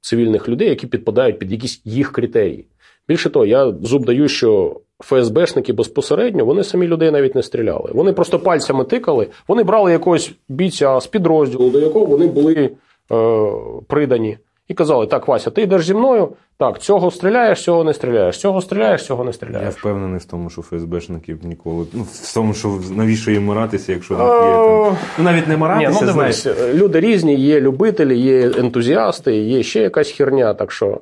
цивільних 0.00 0.48
людей, 0.48 0.68
які 0.68 0.86
підпадають 0.86 1.38
під 1.38 1.52
якісь 1.52 1.80
їх 1.84 2.12
критерії. 2.12 2.64
Більше 3.08 3.30
того, 3.30 3.46
я 3.46 3.74
зуб 3.82 4.04
даю, 4.04 4.28
що 4.28 4.80
ФСБшники 5.00 5.72
безпосередньо 5.72 6.44
вони 6.44 6.64
самі 6.64 6.86
людей 6.86 7.10
навіть 7.10 7.34
не 7.34 7.42
стріляли. 7.42 7.90
Вони 7.94 8.12
просто 8.12 8.38
пальцями 8.38 8.84
тикали, 8.84 9.26
вони 9.48 9.62
брали 9.62 9.92
якогось 9.92 10.32
бійця 10.48 11.00
з 11.00 11.06
підрозділу, 11.06 11.70
до 11.70 11.80
якого 11.80 12.06
вони 12.06 12.26
були 12.26 12.70
е, 13.12 13.52
придані, 13.86 14.38
і 14.68 14.74
казали: 14.74 15.06
Так, 15.06 15.28
Вася, 15.28 15.50
ти 15.50 15.62
йдеш 15.62 15.86
зі 15.86 15.94
мною, 15.94 16.28
так, 16.58 16.78
цього 16.78 17.10
стріляєш, 17.10 17.62
цього 17.62 17.84
не 17.84 17.94
стріляєш, 17.94 18.38
цього 18.38 18.60
стріляєш, 18.60 19.04
цього 19.04 19.24
не 19.24 19.32
стріляєш. 19.32 19.64
Я 19.64 19.70
впевнений 19.70 20.18
в 20.18 20.24
тому, 20.24 20.50
що 20.50 20.62
ФСБшників 20.62 21.38
ніколи. 21.42 21.86
Ну, 21.92 22.02
в 22.02 22.34
тому, 22.34 22.54
що 22.54 22.78
навіщо 22.96 23.30
їм 23.30 23.44
миратися, 23.44 23.92
якщо 23.92 24.14
є 24.14 24.20
там. 24.20 24.92
Е, 24.92 24.96
Ну 25.18 25.24
навіть 25.24 25.48
не 25.48 25.54
Ні, 25.54 25.60
миратися, 25.60 26.04
ну 26.04 26.12
знаєш. 26.12 26.46
люди 26.74 27.00
різні, 27.00 27.34
є 27.34 27.60
любителі, 27.60 28.18
є 28.18 28.50
ентузіасти, 28.50 29.36
є 29.36 29.62
ще 29.62 29.80
якась 29.80 30.10
херня, 30.10 30.54
так 30.54 30.72
що. 30.72 31.00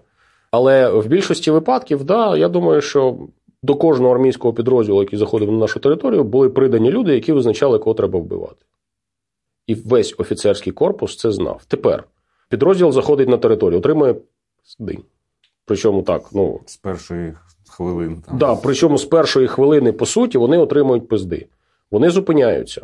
Але 0.51 0.89
в 0.91 1.07
більшості 1.07 1.51
випадків, 1.51 2.05
да, 2.05 2.37
я 2.37 2.49
думаю, 2.49 2.81
що 2.81 3.17
до 3.63 3.75
кожного 3.75 4.15
армійського 4.15 4.55
підрозділу, 4.55 5.01
який 5.01 5.19
заходив 5.19 5.53
на 5.53 5.59
нашу 5.59 5.81
територію, 5.81 6.25
були 6.25 6.49
придані 6.49 6.91
люди, 6.91 7.15
які 7.15 7.33
визначали, 7.33 7.79
кого 7.79 7.95
треба 7.95 8.19
вбивати. 8.19 8.65
І 9.67 9.75
весь 9.75 10.15
офіцерський 10.19 10.73
корпус 10.73 11.17
це 11.17 11.33
знав. 11.33 11.63
Тепер 11.69 12.05
підрозділ 12.49 12.93
заходить 12.93 13.29
на 13.29 13.37
територію, 13.37 13.79
отримує 13.79 14.15
день. 14.79 15.03
Причому 15.65 16.03
так, 16.03 16.23
ну, 16.33 16.61
З 16.67 16.77
першої 16.77 17.35
хвилини. 17.69 18.17
Там. 18.27 18.39
Да, 18.39 18.57
причому 18.57 18.99
з 18.99 19.05
першої 19.05 19.49
хвилини, 19.49 19.93
по 19.93 20.07
суті, 20.07 20.39
вони 20.39 20.59
отримують 20.59 21.09
пизди. 21.09 21.47
Вони 21.91 22.11
зупиняються. 22.11 22.83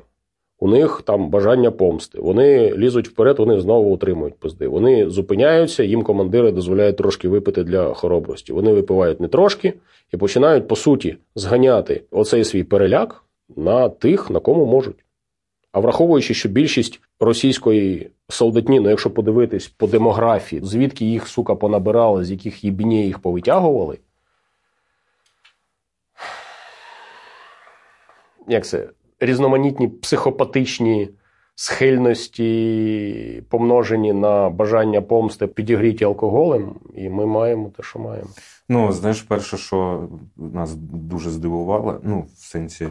У 0.58 0.68
них 0.68 1.02
там 1.04 1.30
бажання 1.30 1.70
помсти. 1.70 2.20
Вони 2.20 2.72
лізуть 2.76 3.08
вперед, 3.08 3.38
вони 3.38 3.60
знову 3.60 3.94
отримують 3.94 4.34
пизди. 4.34 4.68
Вони 4.68 5.10
зупиняються, 5.10 5.82
їм 5.82 6.02
командири 6.02 6.52
дозволяють 6.52 6.96
трошки 6.96 7.28
випити 7.28 7.64
для 7.64 7.94
хоробрості. 7.94 8.52
Вони 8.52 8.72
випивають 8.72 9.20
не 9.20 9.28
трошки 9.28 9.74
і 10.14 10.16
починають, 10.16 10.68
по 10.68 10.76
суті, 10.76 11.16
зганяти 11.34 12.02
оцей 12.10 12.44
свій 12.44 12.64
переляк 12.64 13.24
на 13.56 13.88
тих, 13.88 14.30
на 14.30 14.40
кому 14.40 14.66
можуть. 14.66 15.01
А 15.72 15.80
враховуючи, 15.80 16.34
що 16.34 16.48
більшість 16.48 17.00
російської 17.20 18.10
солдатні, 18.28 18.80
ну 18.80 18.90
якщо 18.90 19.10
подивитись 19.10 19.68
по 19.68 19.86
демографії, 19.86 20.62
звідки 20.64 21.04
їх, 21.04 21.28
сука, 21.28 21.54
понабирали, 21.54 22.24
з 22.24 22.30
яких 22.30 22.64
їбні 22.64 23.06
їх 23.06 23.18
повитягували, 23.18 23.98
як 28.48 28.66
це, 28.66 28.88
різноманітні 29.20 29.88
психопатичні 29.88 31.08
схильності, 31.54 33.42
помножені 33.48 34.12
на 34.12 34.50
бажання 34.50 35.02
помсти, 35.02 35.46
підігріті 35.46 36.04
алкоголем, 36.04 36.74
і 36.94 37.08
ми 37.08 37.26
маємо 37.26 37.70
те, 37.76 37.82
що 37.82 37.98
маємо. 37.98 38.28
Ну, 38.68 38.92
знаєш, 38.92 39.22
перше, 39.22 39.56
що 39.56 40.08
нас 40.36 40.74
дуже 40.74 41.30
здивувало, 41.30 42.00
ну, 42.02 42.26
в 42.34 42.38
сенсі, 42.38 42.88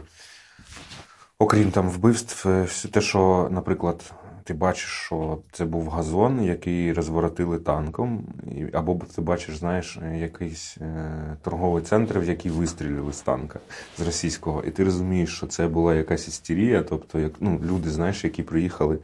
окрім 1.42 1.70
там 1.70 1.90
вбивств, 1.90 2.48
е, 2.48 2.62
все 2.62 2.88
те, 2.88 3.00
що, 3.00 3.48
наприклад, 3.50 4.12
ти 4.44 4.54
бачиш, 4.54 5.02
що 5.06 5.38
це 5.52 5.64
був 5.64 5.88
газон, 5.88 6.44
який 6.44 6.92
розворотили 6.92 7.58
танком, 7.58 8.24
або 8.72 9.00
ти 9.16 9.20
бачиш, 9.20 9.56
знаєш, 9.56 9.98
якийсь 10.16 10.76
е, 10.80 11.36
торговий 11.42 11.82
центр, 11.82 12.18
в 12.18 12.24
який 12.28 12.50
вистрілили 12.50 13.12
з 13.12 13.20
танка 13.20 13.58
з 13.98 14.00
російського, 14.00 14.62
і 14.66 14.70
ти 14.70 14.84
розумієш, 14.84 15.36
що 15.36 15.46
це 15.46 15.66
була 15.68 15.94
якась 15.94 16.28
істерія, 16.28 16.82
тобто 16.82 17.18
як, 17.18 17.32
ну, 17.40 17.60
люди, 17.64 17.90
знаєш, 17.90 18.24
які 18.24 18.42
приїхали 18.42 18.98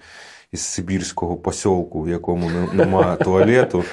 із 0.53 0.61
Сибірського 0.61 1.37
посілку, 1.37 2.03
в 2.03 2.09
якому 2.09 2.51
не- 2.51 2.73
нема 2.85 3.17
туалету. 3.17 3.85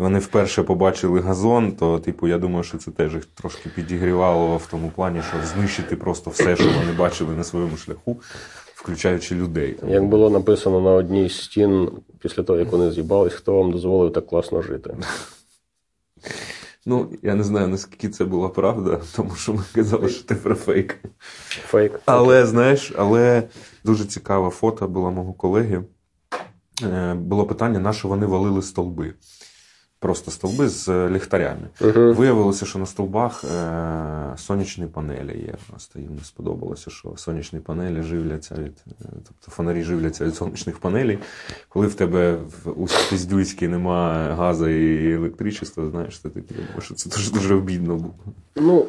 І 0.00 0.02
Вони 0.02 0.18
вперше 0.18 0.62
побачили 0.62 1.20
газон, 1.20 1.72
то, 1.72 1.98
типу, 1.98 2.28
я 2.28 2.38
думаю, 2.38 2.62
що 2.64 2.78
це 2.78 2.90
теж 2.90 3.14
їх 3.14 3.24
трошки 3.24 3.68
підігрівало 3.68 4.56
в 4.56 4.66
тому 4.66 4.92
плані, 4.96 5.20
що 5.28 5.46
знищити 5.46 5.96
просто 5.96 6.30
все, 6.30 6.56
що 6.56 6.64
вони 6.64 6.92
бачили 6.98 7.34
на 7.34 7.44
своєму 7.44 7.76
шляху, 7.76 8.20
включаючи 8.74 9.34
людей. 9.34 9.72
Тому- 9.72 9.92
Як 9.92 10.04
було 10.04 10.30
написано 10.30 10.80
на 10.80 10.90
одній 10.90 11.28
з 11.28 11.42
стін 11.42 11.90
після 12.18 12.42
того, 12.42 12.58
як 12.58 12.72
вони 12.72 12.90
з'їбались, 12.90 13.32
хто 13.34 13.54
вам 13.54 13.72
дозволив 13.72 14.12
так 14.12 14.26
класно 14.26 14.62
жити. 14.62 14.96
Ну, 16.86 17.08
я 17.22 17.34
не 17.34 17.42
знаю, 17.44 17.68
наскільки 17.68 18.08
це 18.08 18.24
була 18.24 18.48
правда, 18.48 19.00
тому 19.16 19.34
що 19.34 19.52
ми 19.52 19.62
казали, 19.74 20.08
що 20.08 20.24
це 20.24 20.34
про 20.34 20.54
фейк. 20.54 20.98
Фейк. 21.48 22.00
Але 22.06 22.46
знаєш, 22.46 22.92
але 22.98 23.42
дуже 23.84 24.04
цікаве 24.04 24.50
фото 24.50 24.88
було 24.88 25.10
мого 25.10 25.32
колеги. 25.32 25.84
Е, 26.82 27.14
Було 27.14 27.46
питання, 27.46 27.78
на 27.78 27.92
що 27.92 28.08
вони 28.08 28.26
валили 28.26 28.62
столби. 28.62 29.14
Просто 30.04 30.30
столби 30.30 30.68
з 30.68 30.88
е, 30.88 31.10
ліхтарями. 31.10 31.68
Угу. 31.80 32.12
Виявилося, 32.12 32.66
що 32.66 32.78
на 32.78 32.86
стовбах 32.86 33.44
е, 33.44 34.34
сонячні 34.36 34.86
панелі 34.86 35.38
є. 35.38 35.54
Просто 35.70 35.98
їм 35.98 36.14
не 36.14 36.24
сподобалося, 36.24 36.90
що 36.90 37.12
сонячні 37.16 37.60
панелі 37.60 38.02
живляться 38.02 38.54
від, 38.54 38.84
е, 38.88 38.94
тобто 39.00 39.50
фонарі 39.50 39.82
живляться 39.82 40.24
від 40.24 40.34
сонячних 40.34 40.78
панелей. 40.78 41.18
Коли 41.68 41.86
в 41.86 41.94
тебе 41.94 42.32
в 42.34 42.70
у 42.70 42.86
Піздюйській 43.10 43.68
нема 43.68 44.12
газу 44.34 44.68
і 44.68 45.12
електричества, 45.12 45.90
знаєш, 45.90 46.18
ти 46.18 46.28
думаєш, 46.28 46.84
що 46.84 46.94
це 46.94 47.10
дуже 47.10 47.30
дуже 47.30 47.54
обідно 47.54 47.96
було. 47.96 48.14
Ну, 48.56 48.86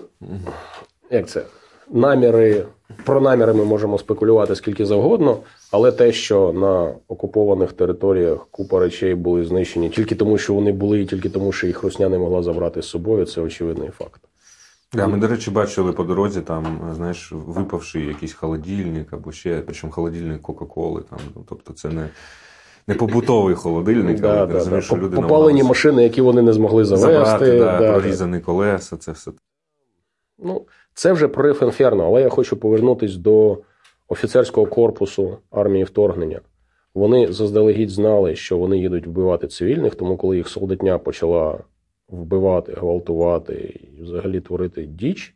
як 1.12 1.30
це? 1.30 1.45
Наміри, 1.91 2.65
про 3.06 3.21
наміри 3.21 3.54
ми 3.54 3.65
можемо 3.65 3.98
спекулювати 3.98 4.56
скільки 4.56 4.86
завгодно, 4.86 5.38
але 5.71 5.91
те, 5.91 6.12
що 6.12 6.54
на 6.54 6.93
окупованих 7.08 7.74
територіях 7.74 8.48
купа 8.52 8.80
речей 8.80 9.15
були 9.15 9.45
знищені 9.45 9.89
тільки 9.89 10.15
тому, 10.15 10.38
що 10.38 10.54
вони 10.54 10.71
були, 10.71 11.02
і 11.02 11.06
тільки 11.06 11.30
тому, 11.30 11.52
що 11.52 11.67
їх 11.67 11.84
русня 11.84 12.10
не 12.10 12.17
могла 12.17 12.43
забрати 12.43 12.82
з 12.82 12.86
собою, 12.86 13.26
це 13.26 13.41
очевидний 13.41 13.89
факт. 13.89 14.21
Да, 14.93 15.08
ми, 15.08 15.17
до 15.17 15.28
речі, 15.28 15.52
бачили 15.52 15.91
по 15.91 16.04
дорозі 16.04 16.41
там, 16.41 16.91
знаєш, 16.95 17.32
випавший 17.32 18.06
якийсь 18.08 18.34
холодильник 18.34 19.13
або 19.13 19.32
ще, 19.32 19.62
причому 19.65 19.93
холодильник 19.93 20.41
Кока-Коли. 20.41 21.02
Там, 21.10 21.19
ну, 21.36 21.43
тобто 21.50 21.74
це 21.74 21.89
не, 21.89 22.10
не 22.88 22.95
побутовий 22.95 23.56
холодильник, 23.56 24.19
але 24.24 24.34
Да, 24.36 24.45
ти 24.45 24.52
да, 24.54 24.58
розумієш, 24.60 24.89
да. 24.89 24.95
що 24.95 25.06
люди 25.06 25.15
Попалені 25.15 25.63
машини, 25.63 26.04
які 26.04 26.21
вони 26.21 26.41
не 26.41 26.54
змогли 26.54 26.86
завести. 26.86 27.13
забрати, 27.26 27.60
да, 27.60 27.65
да, 27.65 27.80
да. 27.80 27.91
прорізані 27.91 28.39
колеса, 28.39 28.98
це 28.98 29.12
все. 29.12 29.32
Ну, 30.39 30.62
це 30.95 31.13
вже 31.13 31.27
прорив 31.27 31.63
інферно, 31.63 32.05
але 32.05 32.21
я 32.21 32.29
хочу 32.29 32.58
повернутися 32.58 33.19
до 33.19 33.58
офіцерського 34.08 34.67
корпусу 34.67 35.38
армії 35.51 35.84
вторгнення. 35.84 36.41
Вони 36.93 37.31
заздалегідь 37.31 37.89
знали, 37.89 38.36
що 38.36 38.58
вони 38.58 38.77
їдуть 38.77 39.08
вбивати 39.08 39.47
цивільних, 39.47 39.95
тому 39.95 40.17
коли 40.17 40.38
їх 40.38 40.47
солдатня 40.47 40.97
почала 40.97 41.58
вбивати, 42.10 42.73
гвалтувати 42.73 43.79
і 43.97 44.01
взагалі 44.01 44.41
творити 44.41 44.84
діч, 44.84 45.36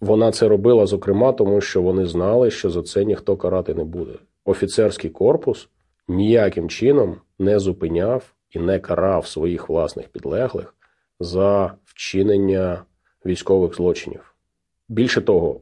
вона 0.00 0.32
це 0.32 0.48
робила, 0.48 0.86
зокрема, 0.86 1.32
тому 1.32 1.60
що 1.60 1.82
вони 1.82 2.06
знали, 2.06 2.50
що 2.50 2.70
за 2.70 2.82
це 2.82 3.04
ніхто 3.04 3.36
карати 3.36 3.74
не 3.74 3.84
буде. 3.84 4.12
Офіцерський 4.44 5.10
корпус 5.10 5.68
ніяким 6.08 6.68
чином 6.68 7.16
не 7.38 7.58
зупиняв 7.58 8.34
і 8.50 8.58
не 8.58 8.78
карав 8.78 9.26
своїх 9.26 9.68
власних 9.68 10.08
підлеглих 10.08 10.74
за 11.20 11.74
вчинення 11.84 12.82
військових 13.26 13.74
злочинів. 13.74 14.27
Більше 14.88 15.20
того, 15.20 15.60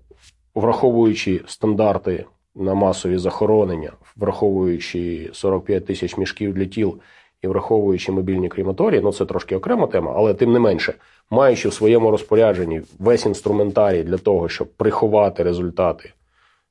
враховуючи 0.54 1.40
стандарти 1.46 2.24
на 2.54 2.74
масові 2.74 3.18
захоронення, 3.18 3.92
враховуючи 4.16 5.30
45 5.32 5.86
тисяч 5.86 6.16
мішків 6.16 6.54
для 6.54 6.64
тіл 6.64 7.00
і 7.42 7.48
враховуючи 7.48 8.12
мобільні 8.12 8.48
крематорії, 8.48 9.00
ну 9.00 9.12
це 9.12 9.24
трошки 9.24 9.56
окрема 9.56 9.86
тема, 9.86 10.12
але 10.16 10.34
тим 10.34 10.52
не 10.52 10.58
менше, 10.58 10.94
маючи 11.30 11.68
в 11.68 11.72
своєму 11.72 12.10
розпорядженні 12.10 12.82
весь 12.98 13.26
інструментарій 13.26 14.02
для 14.02 14.18
того, 14.18 14.48
щоб 14.48 14.68
приховати 14.68 15.42
результати 15.42 16.12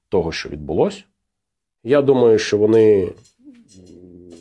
того, 0.10 0.32
що 0.32 0.50
відбулося, 0.50 1.04
я 1.84 2.02
думаю, 2.02 2.40
що 2.40 2.58
вони, 2.58 3.12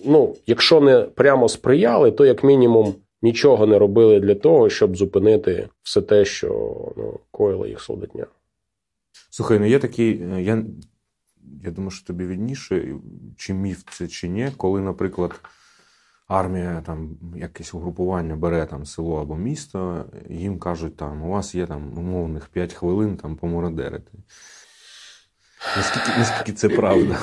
ну, 0.04 0.34
якщо 0.46 0.80
не 0.80 1.00
прямо 1.00 1.48
сприяли, 1.48 2.10
то 2.10 2.26
як 2.26 2.44
мінімум 2.44 2.94
нічого 3.24 3.66
не 3.66 3.78
робили 3.78 4.20
для 4.20 4.34
того, 4.34 4.70
щоб 4.70 4.96
зупинити 4.96 5.68
все 5.82 6.02
те, 6.02 6.24
що 6.24 6.48
ну, 6.96 7.20
коїла 7.30 7.68
їх 7.68 7.80
солдатня. 7.80 8.26
Слухай, 9.30 9.58
ну 9.58 9.66
є 9.66 9.78
такий. 9.78 10.22
е, 10.22 10.42
Я, 10.42 10.64
я 11.64 11.70
думаю, 11.70 11.90
що 11.90 12.06
тобі 12.06 12.26
відніше, 12.26 12.94
чи 13.36 13.54
міф 13.54 13.82
це 13.90 14.08
чи 14.08 14.28
ні, 14.28 14.52
коли, 14.56 14.80
наприклад, 14.80 15.40
армія 16.28 16.82
там 16.86 17.16
якесь 17.36 17.74
угрупування 17.74 18.36
бере 18.36 18.66
там 18.66 18.86
село 18.86 19.20
або 19.20 19.36
місто, 19.36 20.04
їм 20.30 20.58
кажуть, 20.58 20.96
там 20.96 21.22
у 21.22 21.30
вас 21.30 21.54
є 21.54 21.66
там 21.66 21.98
умовних 21.98 22.48
5 22.48 22.72
хвилин 22.72 23.16
там 23.16 23.36
помородерити. 23.36 24.12
Наскільки, 25.76 26.18
наскільки 26.18 26.52
це 26.52 26.68
правда? 26.68 27.18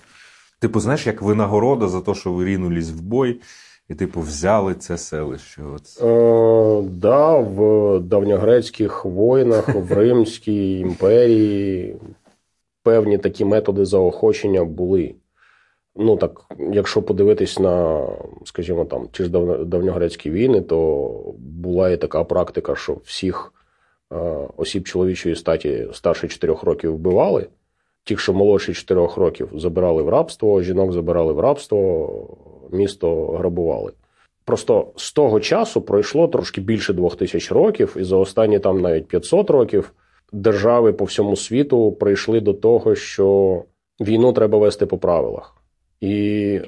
Типу, 0.58 0.80
знаєш, 0.80 1.06
як 1.06 1.22
винагорода 1.22 1.88
за 1.88 2.00
те, 2.00 2.14
що 2.14 2.32
ви 2.32 2.44
рінулись 2.44 2.90
в 2.90 3.00
бой, 3.00 3.40
і, 3.88 3.94
типу, 3.94 4.20
взяли 4.20 4.74
це 4.74 4.98
селище. 4.98 5.62
От. 5.74 6.02
Е, 6.02 6.88
да, 6.90 7.36
в 7.36 8.00
давньогрецьких 8.00 9.04
воїнах, 9.04 9.68
в 9.68 9.92
Римській 9.92 10.78
імперії 10.78 11.96
певні 12.82 13.18
такі 13.18 13.44
методи 13.44 13.84
заохочення 13.84 14.64
були. 14.64 15.14
Ну 15.96 16.16
так, 16.16 16.40
якщо 16.72 17.02
подивитись 17.02 17.58
на, 17.58 18.06
скажімо, 18.44 18.84
там 18.84 19.08
ті 19.12 19.24
ж 19.24 19.30
давньогрецькі 19.64 20.30
війни, 20.30 20.60
то 20.60 21.08
була 21.38 21.90
і 21.90 21.96
така 21.96 22.24
практика, 22.24 22.74
що 22.74 22.96
всіх 23.04 23.52
е, 24.12 24.16
осіб 24.56 24.84
чоловічої 24.84 25.36
статі 25.36 25.88
старше 25.92 26.28
4 26.28 26.56
років 26.62 26.94
вбивали. 26.94 27.46
Ті, 28.04 28.16
що 28.16 28.32
молодші 28.32 28.74
4 28.74 29.08
років, 29.16 29.48
забирали 29.54 30.02
в 30.02 30.08
рабство, 30.08 30.62
жінок 30.62 30.92
забирали 30.92 31.32
в 31.32 31.40
рабство, 31.40 32.38
місто 32.72 33.26
грабували. 33.26 33.92
Просто 34.44 34.86
з 34.96 35.12
того 35.12 35.40
часу 35.40 35.82
пройшло 35.82 36.28
трошки 36.28 36.60
більше 36.60 36.92
двох 36.92 37.16
тисяч 37.16 37.52
років, 37.52 37.96
і 38.00 38.04
за 38.04 38.16
останні 38.16 38.58
там 38.58 38.80
навіть 38.80 39.08
500 39.08 39.50
років 39.50 39.92
держави 40.32 40.92
по 40.92 41.04
всьому 41.04 41.36
світу 41.36 41.92
прийшли 41.92 42.40
до 42.40 42.54
того, 42.54 42.94
що 42.94 43.62
війну 44.00 44.32
треба 44.32 44.58
вести 44.58 44.86
по 44.86 44.98
правилах. 44.98 45.56
І 46.00 46.60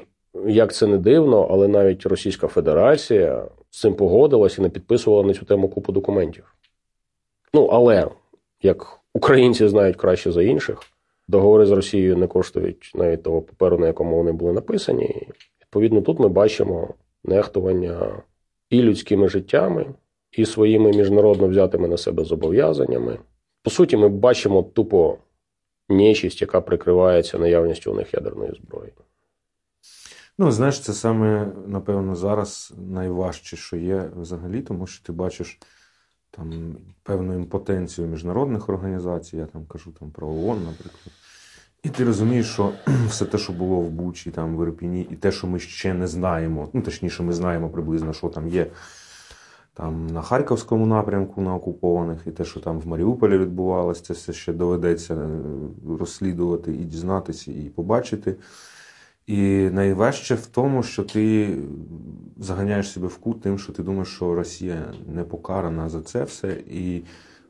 як 0.46 0.74
це 0.74 0.86
не 0.86 0.98
дивно, 0.98 1.48
але 1.50 1.68
навіть 1.68 2.06
Російська 2.06 2.48
Федерація 2.48 3.44
з 3.70 3.80
цим 3.80 3.94
погодилась 3.94 4.58
і 4.58 4.62
не 4.62 4.68
підписувала 4.68 5.22
на 5.22 5.34
цю 5.34 5.44
тему 5.44 5.68
купу 5.68 5.92
документів. 5.92 6.54
Ну, 7.54 7.66
але 7.66 8.08
як 8.62 9.00
українці 9.14 9.68
знають 9.68 9.96
краще 9.96 10.32
за 10.32 10.42
інших, 10.42 10.80
договори 11.28 11.66
з 11.66 11.70
Росією 11.70 12.16
не 12.16 12.26
коштують 12.26 12.92
навіть 12.94 13.22
того 13.22 13.42
паперу, 13.42 13.78
на 13.78 13.86
якому 13.86 14.16
вони 14.16 14.32
були 14.32 14.52
написані. 14.52 15.28
Відповідно, 15.68 16.00
тут 16.02 16.18
ми 16.18 16.28
бачимо 16.28 16.94
нехтування 17.24 18.22
і 18.70 18.82
людськими 18.82 19.28
життями, 19.28 19.86
і 20.32 20.46
своїми 20.46 20.92
міжнародно 20.92 21.48
взятими 21.48 21.88
на 21.88 21.96
себе 21.96 22.24
зобов'язаннями. 22.24 23.18
По 23.62 23.70
суті, 23.70 23.96
ми 23.96 24.08
бачимо 24.08 24.62
тупо 24.62 25.18
нечість, 25.88 26.40
яка 26.40 26.60
прикривається 26.60 27.38
наявністю 27.38 27.92
у 27.92 27.94
них 27.94 28.14
ядерної 28.14 28.52
зброї. 28.52 28.92
Ну, 30.38 30.52
знаєш, 30.52 30.80
це 30.80 30.92
саме, 30.92 31.52
напевно, 31.66 32.16
зараз 32.16 32.74
найважче, 32.90 33.56
що 33.56 33.76
є 33.76 34.10
взагалі, 34.16 34.62
тому 34.62 34.86
що 34.86 35.06
ти 35.06 35.12
бачиш 35.12 35.58
там 36.30 36.76
певну 37.02 37.34
імпотенцію 37.34 38.08
міжнародних 38.08 38.68
організацій, 38.68 39.36
я 39.36 39.46
там 39.46 39.66
кажу 39.66 39.92
там 40.00 40.10
про 40.10 40.28
ООН, 40.28 40.64
наприклад. 40.64 41.14
І 41.82 41.88
ти 41.88 42.04
розумієш, 42.04 42.46
що 42.52 42.72
все 43.08 43.24
те, 43.24 43.38
що 43.38 43.52
було 43.52 43.76
в 43.80 43.90
Бучі, 43.90 44.30
там, 44.30 44.56
в 44.56 44.66
Ірпіні, 44.66 45.06
і 45.10 45.16
те, 45.16 45.32
що 45.32 45.46
ми 45.46 45.58
ще 45.58 45.94
не 45.94 46.06
знаємо, 46.06 46.68
ну 46.72 46.82
точніше, 46.82 47.22
ми 47.22 47.32
знаємо 47.32 47.68
приблизно, 47.68 48.12
що 48.12 48.28
там 48.28 48.48
є 48.48 48.66
там 49.74 50.06
на 50.06 50.22
Харківському 50.22 50.86
напрямку 50.86 51.42
на 51.42 51.54
окупованих, 51.54 52.18
і 52.26 52.30
те, 52.30 52.44
що 52.44 52.60
там 52.60 52.80
в 52.80 52.86
Маріуполі 52.86 53.38
відбувалося, 53.38 54.02
це 54.02 54.14
все 54.14 54.32
ще 54.32 54.52
доведеться 54.52 55.14
е, 55.14 55.28
розслідувати 55.98 56.72
і 56.72 56.84
дізнатися, 56.84 57.52
і 57.52 57.62
побачити. 57.62 58.36
І 59.26 59.70
найважче 59.72 60.34
в 60.34 60.46
тому, 60.46 60.82
що 60.82 61.02
ти 61.02 61.56
заганяєш 62.38 62.92
себе 62.92 63.06
в 63.06 63.16
кут 63.16 63.40
тим, 63.40 63.58
що 63.58 63.72
ти 63.72 63.82
думаєш, 63.82 64.08
що 64.08 64.34
Росія 64.34 64.92
не 65.14 65.24
покарана 65.24 65.88
за 65.88 66.00
це 66.00 66.24
все, 66.24 66.52
і 66.70 67.02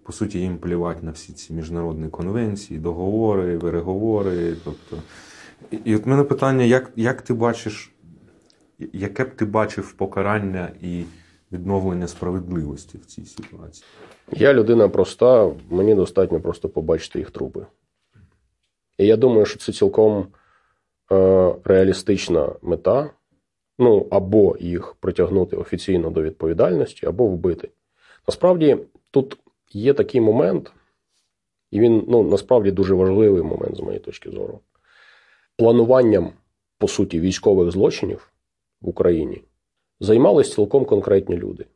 по 0.09 0.13
суті 0.13 0.39
їм 0.39 0.59
плівать 0.59 1.03
на 1.03 1.11
всі 1.11 1.33
ці 1.33 1.53
міжнародні 1.53 2.09
конвенції, 2.09 2.81
договори, 2.81 3.59
переговори. 3.59 4.57
Тобто, 4.65 5.03
і, 5.85 5.97
от 5.97 6.07
мене 6.07 6.25
питання: 6.25 6.65
як, 6.65 6.93
як 6.97 7.23
ти 7.23 7.35
бачиш, 7.35 7.93
яке 8.79 9.25
б 9.25 9.35
ти 9.35 9.45
бачив 9.45 9.93
покарання 9.93 10.73
і 10.83 11.05
відновлення 11.53 12.09
справедливості 12.09 12.99
в 12.99 13.07
цій 13.07 13.25
ситуації? 13.25 13.85
Я 14.33 14.55
людина 14.55 14.89
проста, 14.89 15.51
мені 15.71 15.95
достатньо 15.95 16.41
просто 16.41 16.69
побачити 16.69 17.19
їх 17.19 17.31
трупи. 17.31 17.67
І 18.99 19.07
я 19.07 19.17
думаю, 19.17 19.47
що 19.47 19.59
це 19.59 19.73
цілком 19.73 20.27
е, 21.13 21.55
реалістична 21.65 22.53
мета. 22.63 23.11
Ну, 23.79 24.07
або 24.11 24.57
їх 24.61 24.97
притягнути 25.01 25.57
офіційно 25.57 26.11
до 26.11 26.23
відповідальності, 26.23 27.07
або 27.07 27.27
вбити. 27.27 27.71
Насправді, 28.29 28.77
тут 29.11 29.39
є 29.73 29.95
такий 29.95 30.21
момент, 30.21 30.73
і 31.71 31.81
він 31.81 32.05
ну, 32.09 32.23
насправді 32.23 32.71
дуже 32.71 32.95
важливий 32.95 33.43
момент, 33.43 33.77
з 33.77 33.81
моєї 33.81 34.01
точки 34.01 34.31
зору. 34.31 34.61
Плануванням, 35.57 36.33
по 36.79 36.89
суті, 36.89 37.21
військових 37.21 37.71
злочинів 37.71 38.33
в 38.81 38.89
Україні 38.89 39.43
займались 40.01 40.53
цілком 40.53 40.85
конкретні 40.85 41.37
люди. 41.37 41.67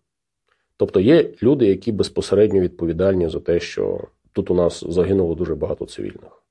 Тобто 0.77 1.01
є 1.01 1.31
люди, 1.43 1.67
які 1.67 1.93
безпосередньо 1.93 2.61
відповідальні 2.61 3.29
за 3.29 3.41
те, 3.41 3.61
що 3.61 4.01
тут 4.33 4.51
у 4.51 4.55
нас 4.55 4.85
загинуло 4.89 5.35
дуже 5.35 5.55
багато 5.55 5.87
цивільних. 5.87 6.43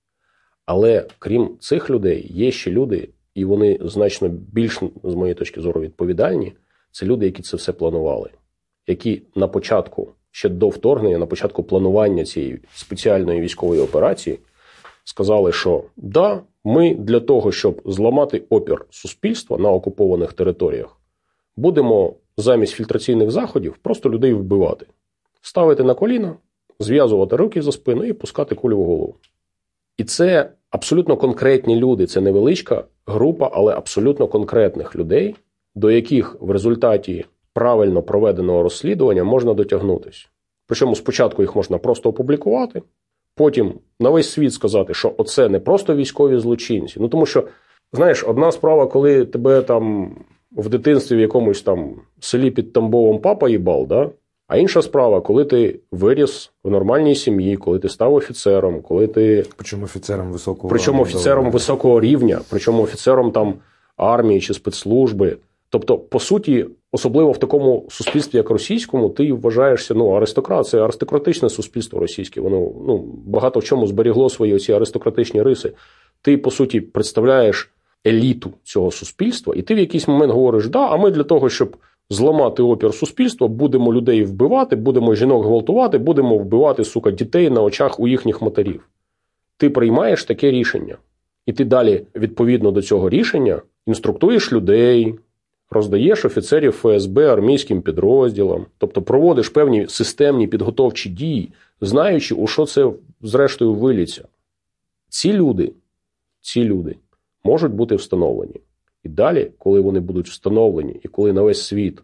Але 0.65 1.08
крім 1.19 1.58
цих 1.60 1.89
людей, 1.89 2.27
є 2.34 2.51
ще 2.51 2.71
люди, 2.71 3.10
і 3.36 3.45
вони 3.45 3.80
значно 3.82 4.27
більш, 4.30 4.80
з 5.04 5.15
моєї 5.15 5.36
точки 5.36 5.62
зору, 5.62 5.82
відповідальні. 5.82 6.54
Це 6.91 7.06
люди, 7.06 7.25
які 7.25 7.43
це 7.43 7.58
все 7.58 7.73
планували, 7.73 8.30
які 8.88 9.21
на 9.36 9.47
початку, 9.47 10.13
ще 10.32 10.50
до 10.50 10.70
вторгнення, 10.70 11.17
на 11.17 11.26
початку 11.26 11.63
планування 11.63 12.26
цієї 12.26 12.60
спеціальної 12.74 13.41
військової 13.41 13.82
операції, 13.82 14.39
сказали, 15.04 15.52
що 15.52 15.84
да, 15.98 16.41
ми 16.63 16.96
для 16.96 17.20
того, 17.20 17.52
щоб 17.52 17.82
зламати 17.86 18.44
опір 18.50 18.86
суспільства 18.89 19.58
на 19.58 19.72
окупованих 19.72 20.34
територіях, 20.34 20.98
будемо 21.58 22.13
замість 22.38 22.74
фільтраційних 22.74 23.32
заходів 23.32 23.78
просто 23.82 24.10
людей 24.10 24.34
вбивати, 24.34 24.86
ставити 25.41 25.84
на 25.84 25.94
коліна, 25.94 26.36
зв'язувати 26.80 27.36
руки 27.36 27.62
за 27.62 27.72
спину 27.72 28.04
і 28.04 28.13
пускати 28.13 28.56
кулю 28.56 28.78
в 28.78 28.86
голову. 28.86 29.15
І 29.98 30.04
це 30.04 30.52
абсолютно 30.70 31.17
конкретні 31.17 31.76
люди, 31.76 32.06
це 32.06 32.22
невеличка 32.22 32.84
група, 33.06 33.50
але 33.54 33.74
абсолютно 33.74 34.28
конкретних 34.28 34.96
людей, 34.96 35.36
до 35.76 35.91
яких 35.91 36.38
в 36.41 36.52
результаті 36.52 37.26
правильно 37.53 38.03
проведеного 38.03 38.63
розслідування 38.63 39.23
можна 39.23 39.53
дотягнутися. 39.53 40.27
Причому 40.67 40.95
спочатку 40.95 41.41
їх 41.41 41.55
можна 41.55 41.77
просто 41.77 42.09
опублікувати, 42.09 42.81
потім 43.35 43.73
на 43.99 44.09
весь 44.09 44.31
світ 44.31 44.53
сказати, 44.53 44.93
що 44.93 45.13
оце 45.17 45.49
не 45.49 45.59
просто 45.59 45.95
військові 45.95 46.37
злочинці. 46.37 46.99
Ну 46.99 47.07
тому 47.07 47.25
що, 47.25 47.43
знаєш, 47.93 48.23
одна 48.23 48.51
справа, 48.51 48.87
коли 48.87 49.25
тебе 49.25 49.61
там 49.61 50.15
в 50.51 50.69
дитинстві 50.69 51.15
в 51.15 51.19
якомусь 51.19 51.61
там 51.61 51.95
селі 52.19 52.51
під 52.51 52.73
Тамбовом 52.73 53.19
папа 53.19 53.49
їбав, 53.49 53.87
да? 53.87 54.09
а 54.51 54.57
інша 54.57 54.81
справа, 54.81 55.21
коли 55.21 55.45
ти 55.45 55.79
виріс 55.91 56.51
в 56.63 56.71
нормальній 56.71 57.15
сім'ї, 57.15 57.57
коли 57.57 57.79
ти 57.79 57.89
став 57.89 58.13
офіцером, 58.13 58.81
коли 58.81 59.07
ти 59.07 59.45
Причому 59.57 59.83
офіцером 59.83 60.31
високого 60.31 60.69
причому 60.69 61.01
офіцером 61.01 61.51
високого 61.51 62.01
рівня, 62.01 62.41
причому 62.49 62.83
офіцером 62.83 63.31
там 63.31 63.53
армії 63.97 64.41
чи 64.41 64.53
спецслужби. 64.53 65.37
Тобто, 65.71 65.97
по 65.97 66.19
суті, 66.19 66.65
особливо 66.91 67.31
в 67.31 67.38
такому 67.38 67.88
суспільстві, 67.89 68.38
як 68.38 68.49
російському, 68.49 69.10
ти 69.10 69.34
вважаєшся 69.34 69.93
ну, 69.93 70.10
аристократ, 70.10 70.73
аристократичне 70.73 71.49
суспільство 71.49 71.99
російське. 71.99 72.41
Воно 72.41 72.57
ну, 72.88 72.97
багато 73.25 73.60
в 73.60 73.63
чому 73.63 73.88
зберігло 73.88 74.29
свої 74.29 74.53
оці 74.53 74.73
аристократичні 74.73 75.41
риси. 75.41 75.73
Ти, 76.21 76.38
по 76.38 76.51
суті, 76.51 76.81
представляєш 76.81 77.71
еліту 78.07 78.53
цього 78.63 78.91
суспільства, 78.91 79.53
і 79.57 79.62
ти 79.62 79.75
в 79.75 79.79
якийсь 79.79 80.07
момент 80.07 80.34
говориш: 80.34 80.67
да, 80.67 80.88
а 80.88 80.97
ми 80.97 81.12
для 81.12 81.23
того, 81.23 81.49
щоб 81.49 81.77
зламати 82.10 82.63
опір 82.63 82.93
суспільства, 82.93 83.47
будемо 83.47 83.93
людей 83.93 84.23
вбивати, 84.23 84.75
будемо 84.75 85.15
жінок 85.15 85.45
гвалтувати, 85.45 85.97
будемо 85.97 86.38
вбивати 86.38 86.84
сука 86.84 87.12
дітей 87.12 87.49
на 87.49 87.62
очах 87.62 87.99
у 87.99 88.07
їхніх 88.07 88.41
матерів. 88.41 88.88
Ти 89.57 89.69
приймаєш 89.69 90.23
таке 90.23 90.51
рішення, 90.51 90.97
і 91.45 91.53
ти 91.53 91.65
далі, 91.65 92.05
відповідно 92.15 92.71
до 92.71 92.81
цього 92.81 93.10
рішення, 93.10 93.62
інструктуєш 93.88 94.53
людей, 94.53 95.15
роздаєш 95.71 96.25
офіцерів 96.25 96.71
ФСБ 96.71 97.27
армійським 97.27 97.81
підрозділам, 97.81 98.65
тобто 98.77 99.01
проводиш 99.01 99.49
певні 99.49 99.88
системні 99.88 100.47
підготовчі 100.47 101.10
дії, 101.10 101.53
знаючи, 101.81 102.36
у 102.36 102.47
що 102.47 102.65
це 102.65 102.91
зрештою 103.21 103.73
виліться. 103.73 104.27
Ці 105.10 105.34
люди, 105.34 105.73
ці 106.41 106.63
люди 106.63 106.95
можуть 107.43 107.71
бути 107.71 107.95
встановлені. 107.95 108.62
І 109.03 109.10
далі, 109.10 109.51
коли 109.57 109.79
вони 109.79 109.99
будуть 109.99 110.27
встановлені, 110.27 110.99
і 111.03 111.07
коли 111.07 111.34
на 111.34 111.41
весь 111.41 111.65
світ 111.65 112.01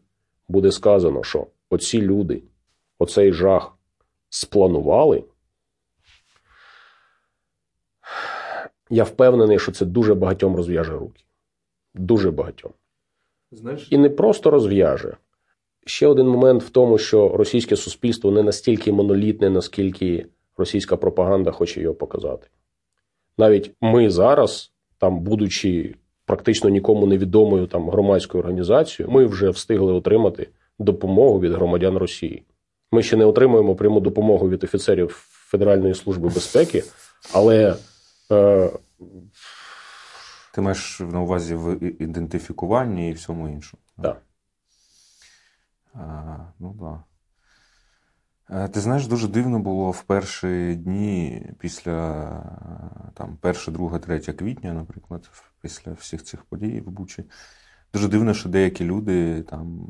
буде 0.48 0.72
сказано, 0.72 1.24
що 1.24 1.48
оці 1.70 2.02
люди, 2.02 2.44
оцей 3.00 3.34
жах 3.34 3.78
спланували, 4.30 5.24
я 8.90 9.04
впевнений, 9.04 9.60
що 9.60 9.72
це 9.72 9.86
дуже 9.86 10.16
багатьом 10.16 10.56
розв'яже 10.56 10.94
руки. 10.94 11.24
Дуже 11.94 12.32
багатьом. 12.32 12.72
І 13.90 13.98
не 13.98 14.10
просто 14.10 14.52
розв'яже. 14.52 15.18
Ще 15.86 16.08
один 16.08 16.28
момент 16.28 16.64
в 16.64 16.70
тому, 16.70 16.98
що 16.98 17.30
російське 17.30 17.76
суспільство 17.76 18.32
не 18.32 18.44
настільки 18.44 18.92
монолітне, 18.92 19.50
наскільки 19.50 20.26
російська 20.58 20.98
пропаганда 20.98 21.52
хоче 21.52 21.82
його 21.82 21.96
показати. 21.96 22.48
Навіть 23.38 23.72
ми 23.82 24.10
зараз, 24.10 24.72
там, 24.98 25.20
будучи 25.20 25.96
практично 26.26 26.70
нікому 26.70 27.06
невідомою 27.06 27.68
там 27.68 27.90
громадською 27.90 28.44
організацією, 28.44 29.14
ми 29.14 29.26
вже 29.26 29.50
встигли 29.50 29.94
отримати 29.94 30.50
допомогу 30.80 31.40
від 31.40 31.52
громадян 31.52 31.98
Росії. 31.98 32.44
Ми 32.92 33.04
ще 33.04 33.18
не 33.18 33.26
отримуємо 33.26 33.76
пряму 33.76 34.00
допомогу 34.00 34.50
від 34.50 34.64
офіцерів 34.64 35.10
Федеральної 35.50 35.94
служби 35.94 36.30
безпеки, 36.30 36.84
але 37.34 37.76
е, 38.32 38.70
ти 40.58 40.62
маєш 40.62 41.00
на 41.00 41.22
увазі 41.22 41.56
в 41.56 41.84
ідентифікуванні 42.02 43.10
і 43.10 43.14
всьому 43.14 43.50
іншому. 43.50 43.82
да, 43.98 44.16
А, 45.94 46.38
ну 46.60 46.76
да. 46.80 47.04
Е, 48.64 48.68
Ти 48.68 48.80
знаєш, 48.80 49.08
дуже 49.08 49.28
дивно 49.28 49.60
було 49.60 49.92
в 49.92 50.02
перші 50.02 50.76
дні 50.76 51.46
після 51.60 52.24
е, 53.08 53.12
там, 53.14 53.38
1, 53.42 53.74
2, 53.74 54.00
3 54.00 54.20
квітня, 54.20 54.74
наприклад, 54.74 55.30
після 55.62 55.92
всіх 55.92 56.24
цих 56.24 56.44
подій 56.44 56.84
в 56.86 56.90
Бучі. 56.90 57.24
Дуже 57.94 58.08
дивно, 58.08 58.34
що 58.34 58.50
деякі 58.50 58.86
люди, 58.86 59.42
там, 59.42 59.88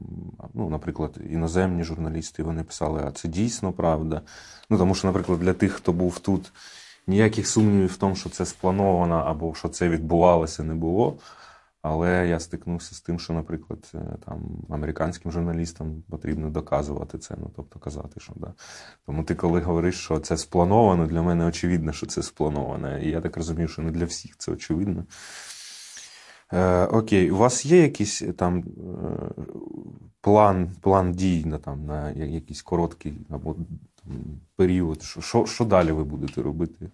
ну, 0.53 0.69
наприклад, 0.69 1.19
іноземні 1.29 1.83
журналісти, 1.83 2.43
вони 2.43 2.63
писали, 2.63 3.03
а 3.07 3.11
це 3.11 3.27
дійсно 3.27 3.73
правда. 3.73 4.21
Ну, 4.69 4.77
тому 4.77 4.95
що, 4.95 5.07
наприклад, 5.07 5.39
для 5.39 5.53
тих, 5.53 5.73
хто 5.73 5.93
був 5.93 6.19
тут, 6.19 6.51
ніяких 7.07 7.47
сумнівів 7.47 7.93
в 7.93 7.97
тому, 7.97 8.15
що 8.15 8.29
це 8.29 8.45
сплановано 8.45 9.15
або 9.15 9.53
що 9.53 9.69
це 9.69 9.89
відбувалося, 9.89 10.63
не 10.63 10.75
було. 10.75 11.17
Але 11.81 12.27
я 12.27 12.39
стикнувся 12.39 12.95
з 12.95 13.01
тим, 13.01 13.19
що, 13.19 13.33
наприклад, 13.33 13.91
е, 13.95 13.99
там 14.25 14.65
американським 14.69 15.31
журналістам 15.31 16.03
потрібно 16.09 16.49
доказувати 16.49 17.17
це, 17.17 17.35
ну 17.39 17.51
тобто 17.55 17.79
казати, 17.79 18.19
що 18.19 18.33
да. 18.35 18.53
Тому 19.05 19.23
ти, 19.23 19.35
коли 19.35 19.61
говориш, 19.61 19.95
що 19.95 20.19
це 20.19 20.37
сплановано, 20.37 21.07
для 21.07 21.21
мене 21.21 21.45
очевидно, 21.45 21.93
що 21.93 22.05
це 22.05 22.23
сплановано. 22.23 22.99
І 22.99 23.09
я 23.09 23.21
так 23.21 23.37
розумію, 23.37 23.67
що 23.67 23.81
не 23.81 23.91
для 23.91 24.05
всіх 24.05 24.37
це 24.37 24.51
очевидно. 24.51 25.05
Е, 26.53 26.85
окей, 26.85 27.31
у 27.31 27.37
вас 27.37 27.65
є 27.65 27.81
якийсь 27.81 28.21
е, 28.21 28.33
там 28.33 28.59
е, 28.59 29.43
план, 30.21 30.71
план 30.81 31.11
дій 31.11 31.45
на, 31.45 31.57
там, 31.57 31.85
на 31.85 32.11
якийсь 32.11 32.61
короткий 32.61 33.13
або 33.29 33.55
період? 34.55 35.01
Що, 35.01 35.45
що, 35.45 35.65
далі 35.65 35.91
ви 35.91 36.03
будете 36.03 36.41
робити? 36.41 36.89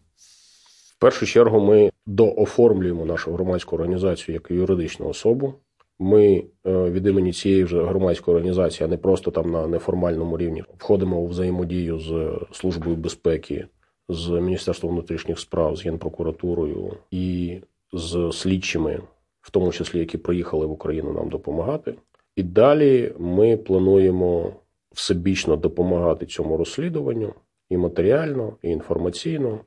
В 0.98 1.00
першу 1.00 1.26
чергу 1.26 1.60
ми 1.60 1.92
дооформлюємо 2.06 3.06
нашу 3.06 3.34
громадську 3.34 3.76
організацію 3.76 4.34
як 4.34 4.52
юридичну 4.52 5.08
особу. 5.08 5.54
Ми 6.00 6.44
е, 6.66 6.90
від 6.92 7.08
імені 7.08 7.34
цієї 7.34 7.64
вже 7.64 7.84
громадської 7.84 8.36
організації, 8.36 8.86
а 8.88 8.90
не 8.90 8.98
просто 8.98 9.32
там 9.32 9.52
на 9.52 9.68
неформальному 9.68 10.38
рівні, 10.38 10.64
входимо 10.78 11.20
у 11.20 11.28
взаємодію 11.28 12.00
з 12.00 12.40
Службою 12.52 12.96
безпеки, 12.96 13.68
з 14.10 14.30
Міністерством 14.30 14.94
внутрішніх 14.94 15.40
справ, 15.40 15.76
з 15.76 15.86
Генпрокуратурою 15.86 16.94
і 17.12 17.58
з 17.94 18.32
слідчими, 18.34 19.02
в 19.42 19.52
тому 19.52 19.72
числі 19.72 20.00
які 20.00 20.18
приїхали 20.18 20.66
в 20.66 20.72
Україну 20.72 21.14
нам 21.14 21.30
допомагати. 21.30 21.96
І 22.36 22.44
далі 22.44 23.14
ми 23.20 23.58
плануємо 23.58 24.54
всебічно 24.94 25.56
допомагати 25.56 26.26
цьому 26.26 26.58
розслідуванню 26.58 27.34
і 27.70 27.78
матеріально, 27.78 28.54
і 28.62 28.70
інформаційно 28.70 29.60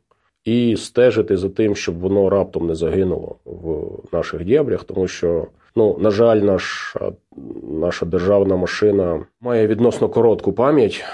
і 0.46 0.76
стежити 0.76 1.36
за 1.36 1.48
тим, 1.48 1.76
щоб 1.76 1.98
воно 1.98 2.30
раптом 2.30 2.66
не 2.66 2.74
загинуло 2.74 3.36
в 3.44 3.88
наших 4.12 4.44
дєбрях, 4.44 4.84
тому 4.84 5.08
що, 5.08 5.46
ну, 5.76 5.96
на 6.00 6.10
жаль, 6.10 6.36
наша, 6.36 7.12
наша 7.62 8.06
державна 8.06 8.56
машина 8.56 9.26
має 9.40 9.66
відносно 9.66 10.08
коротку 10.08 10.52
пам'ять, 10.52 11.04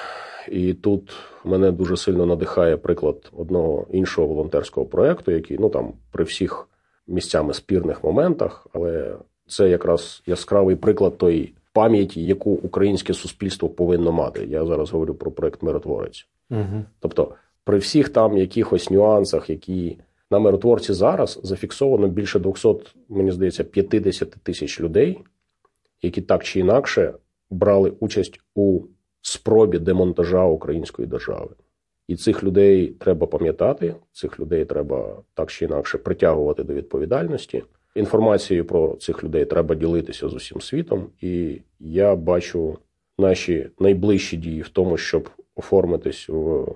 і 0.48 0.74
тут 0.74 1.12
мене 1.44 1.72
дуже 1.72 1.96
сильно 1.96 2.26
надихає 2.26 2.76
приклад 2.76 3.30
одного 3.36 3.86
іншого 3.90 4.28
волонтерського 4.28 4.86
проекту, 4.86 5.32
який 5.32 5.58
ну 5.58 5.68
там 5.68 5.92
при 6.10 6.24
всіх 6.24 6.68
місцями 7.06 7.54
спірних 7.54 8.04
моментах, 8.04 8.66
але 8.72 9.16
це 9.46 9.68
якраз 9.68 10.22
яскравий 10.26 10.76
приклад 10.76 11.18
тої 11.18 11.54
пам'яті, 11.72 12.24
яку 12.24 12.50
українське 12.50 13.14
суспільство 13.14 13.68
повинно 13.68 14.12
мати. 14.12 14.46
Я 14.46 14.66
зараз 14.66 14.90
говорю 14.90 15.14
про 15.14 15.30
проект 15.30 15.62
Миротворець. 15.62 16.28
Угу. 16.50 16.84
Тобто, 17.00 17.34
при 17.64 17.78
всіх 17.78 18.08
там 18.08 18.38
якихось 18.38 18.90
нюансах, 18.90 19.50
які 19.50 19.98
на 20.30 20.38
миротворці 20.38 20.92
зараз 20.92 21.40
зафіксовано 21.42 22.08
більше 22.08 22.38
200, 22.38 22.74
мені 23.08 23.30
здається, 23.30 23.64
50 23.64 24.30
тисяч 24.30 24.80
людей, 24.80 25.18
які 26.02 26.22
так 26.22 26.44
чи 26.44 26.60
інакше 26.60 27.14
брали 27.50 27.92
участь 28.00 28.40
у 28.54 28.80
спробі 29.22 29.78
демонтажа 29.78 30.44
української 30.44 31.08
держави. 31.08 31.50
І 32.08 32.16
цих 32.16 32.44
людей 32.44 32.86
треба 32.86 33.26
пам'ятати, 33.26 33.94
цих 34.12 34.40
людей 34.40 34.64
треба 34.64 35.22
так 35.34 35.50
чи 35.50 35.64
інакше 35.64 35.98
притягувати 35.98 36.64
до 36.64 36.74
відповідальності. 36.74 37.64
Інформацією 37.94 38.64
про 38.64 38.96
цих 38.96 39.24
людей 39.24 39.44
треба 39.44 39.74
ділитися 39.74 40.28
з 40.28 40.34
усім 40.34 40.60
світом. 40.60 41.06
І 41.20 41.60
я 41.80 42.16
бачу 42.16 42.78
наші 43.18 43.70
найближчі 43.78 44.36
дії 44.36 44.60
в 44.62 44.68
тому, 44.68 44.96
щоб 44.96 45.30
оформитись 45.54 46.28
в 46.28 46.66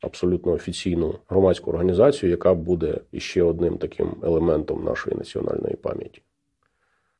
абсолютно 0.00 0.52
офіційну 0.52 1.14
громадську 1.28 1.70
організацію, 1.70 2.30
яка 2.30 2.54
буде 2.54 3.00
іще 3.12 3.42
одним 3.42 3.78
таким 3.78 4.16
елементом 4.22 4.84
нашої 4.84 5.16
національної 5.16 5.76
пам'яті. 5.76 6.22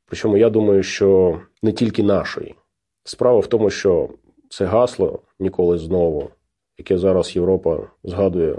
Причому 0.05 0.37
я 0.37 0.49
думаю, 0.49 0.83
що 0.83 1.39
не 1.63 1.71
тільки 1.71 2.03
нашої. 2.03 2.55
Справа 3.03 3.39
в 3.39 3.47
тому, 3.47 3.69
що 3.69 4.09
це 4.49 4.65
гасло 4.65 5.19
ніколи 5.39 5.77
знову, 5.77 6.29
яке 6.77 6.97
зараз 6.97 7.35
Європа 7.35 7.79
згадує 8.03 8.55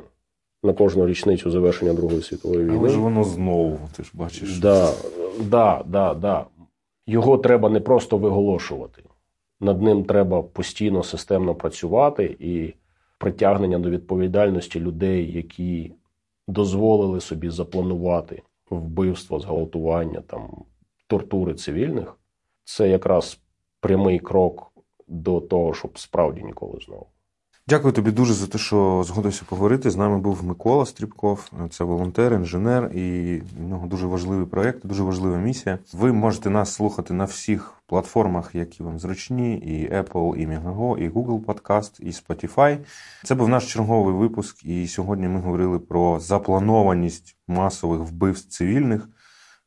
на 0.66 0.72
кожну 0.72 1.06
річницю 1.06 1.50
завершення 1.50 1.94
Другої 1.94 2.22
світової 2.22 2.64
війни. 2.64 2.76
Але 2.78 2.88
ж 2.88 2.98
воно 2.98 3.24
знову, 3.24 3.78
ти 3.96 4.02
ж 4.02 4.10
бачиш. 4.14 4.58
Да, 4.58 4.92
да, 5.40 5.82
да, 5.86 6.14
да. 6.14 6.46
Його 7.06 7.38
треба 7.38 7.68
не 7.68 7.80
просто 7.80 8.18
виголошувати. 8.18 9.02
Над 9.60 9.82
ним 9.82 10.04
треба 10.04 10.42
постійно 10.42 11.02
системно 11.02 11.54
працювати 11.54 12.36
і 12.40 12.74
притягнення 13.18 13.78
до 13.78 13.90
відповідальності 13.90 14.80
людей, 14.80 15.32
які 15.32 15.92
дозволили 16.48 17.20
собі 17.20 17.50
запланувати 17.50 18.42
вбивство, 18.70 19.40
зґвалтування, 19.40 20.20
там, 20.20 20.48
тортури 21.06 21.54
цивільних. 21.54 22.16
Це 22.64 22.88
якраз 22.88 23.40
прямий 23.80 24.18
крок 24.18 24.72
до 25.08 25.40
того, 25.40 25.74
щоб 25.74 25.98
справді 25.98 26.42
ніколи 26.42 26.78
знову. 26.86 27.06
Дякую 27.68 27.92
тобі 27.92 28.10
дуже 28.10 28.32
за 28.34 28.46
те, 28.46 28.58
що 28.58 29.04
згодився 29.06 29.42
поговорити. 29.48 29.90
З 29.90 29.96
нами 29.96 30.18
був 30.18 30.44
Микола 30.44 30.86
Стрібков, 30.86 31.50
це 31.70 31.84
волонтер, 31.84 32.32
інженер, 32.32 32.90
і 32.94 33.36
в 33.58 33.68
нього 33.68 33.86
дуже 33.86 34.06
важливий 34.06 34.46
проєкт, 34.46 34.86
дуже 34.86 35.02
важлива 35.02 35.38
місія. 35.38 35.78
Ви 35.92 36.12
можете 36.12 36.50
нас 36.50 36.74
слухати 36.74 37.14
на 37.14 37.24
всіх 37.24 37.74
платформах, 37.86 38.54
які 38.54 38.82
вам 38.82 38.98
зручні: 38.98 39.56
і 39.56 39.90
Apple, 39.90 40.36
і 40.36 40.46
Megago, 40.46 40.98
і 40.98 41.10
Google 41.10 41.44
Podcast, 41.44 42.00
і 42.00 42.10
Spotify. 42.10 42.78
Це 43.24 43.34
був 43.34 43.48
наш 43.48 43.72
черговий 43.72 44.14
випуск, 44.14 44.64
і 44.64 44.86
сьогодні 44.86 45.28
ми 45.28 45.40
говорили 45.40 45.78
про 45.78 46.20
запланованість 46.20 47.36
масових 47.48 48.00
вбивств 48.00 48.50
цивільних 48.50 49.08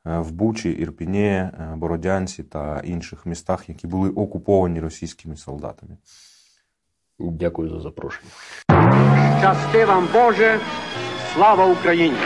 е, 0.06 0.20
в 0.20 0.32
Бучі, 0.32 0.70
Ірпіні, 0.70 1.28
е, 1.28 1.74
Бородянці 1.78 2.44
та 2.44 2.80
інших 2.80 3.26
містах, 3.26 3.70
які 3.70 3.88
були 3.88 4.10
окуповані 4.10 4.80
російськими 4.80 5.38
солдатами. 5.38 5.98
Дякую 7.20 7.70
за 7.70 7.80
запрошення. 7.80 8.32
Щасти 9.40 9.86
вам 9.86 10.08
Боже, 10.14 10.60
слава 11.34 11.66
Україні! 11.66 12.18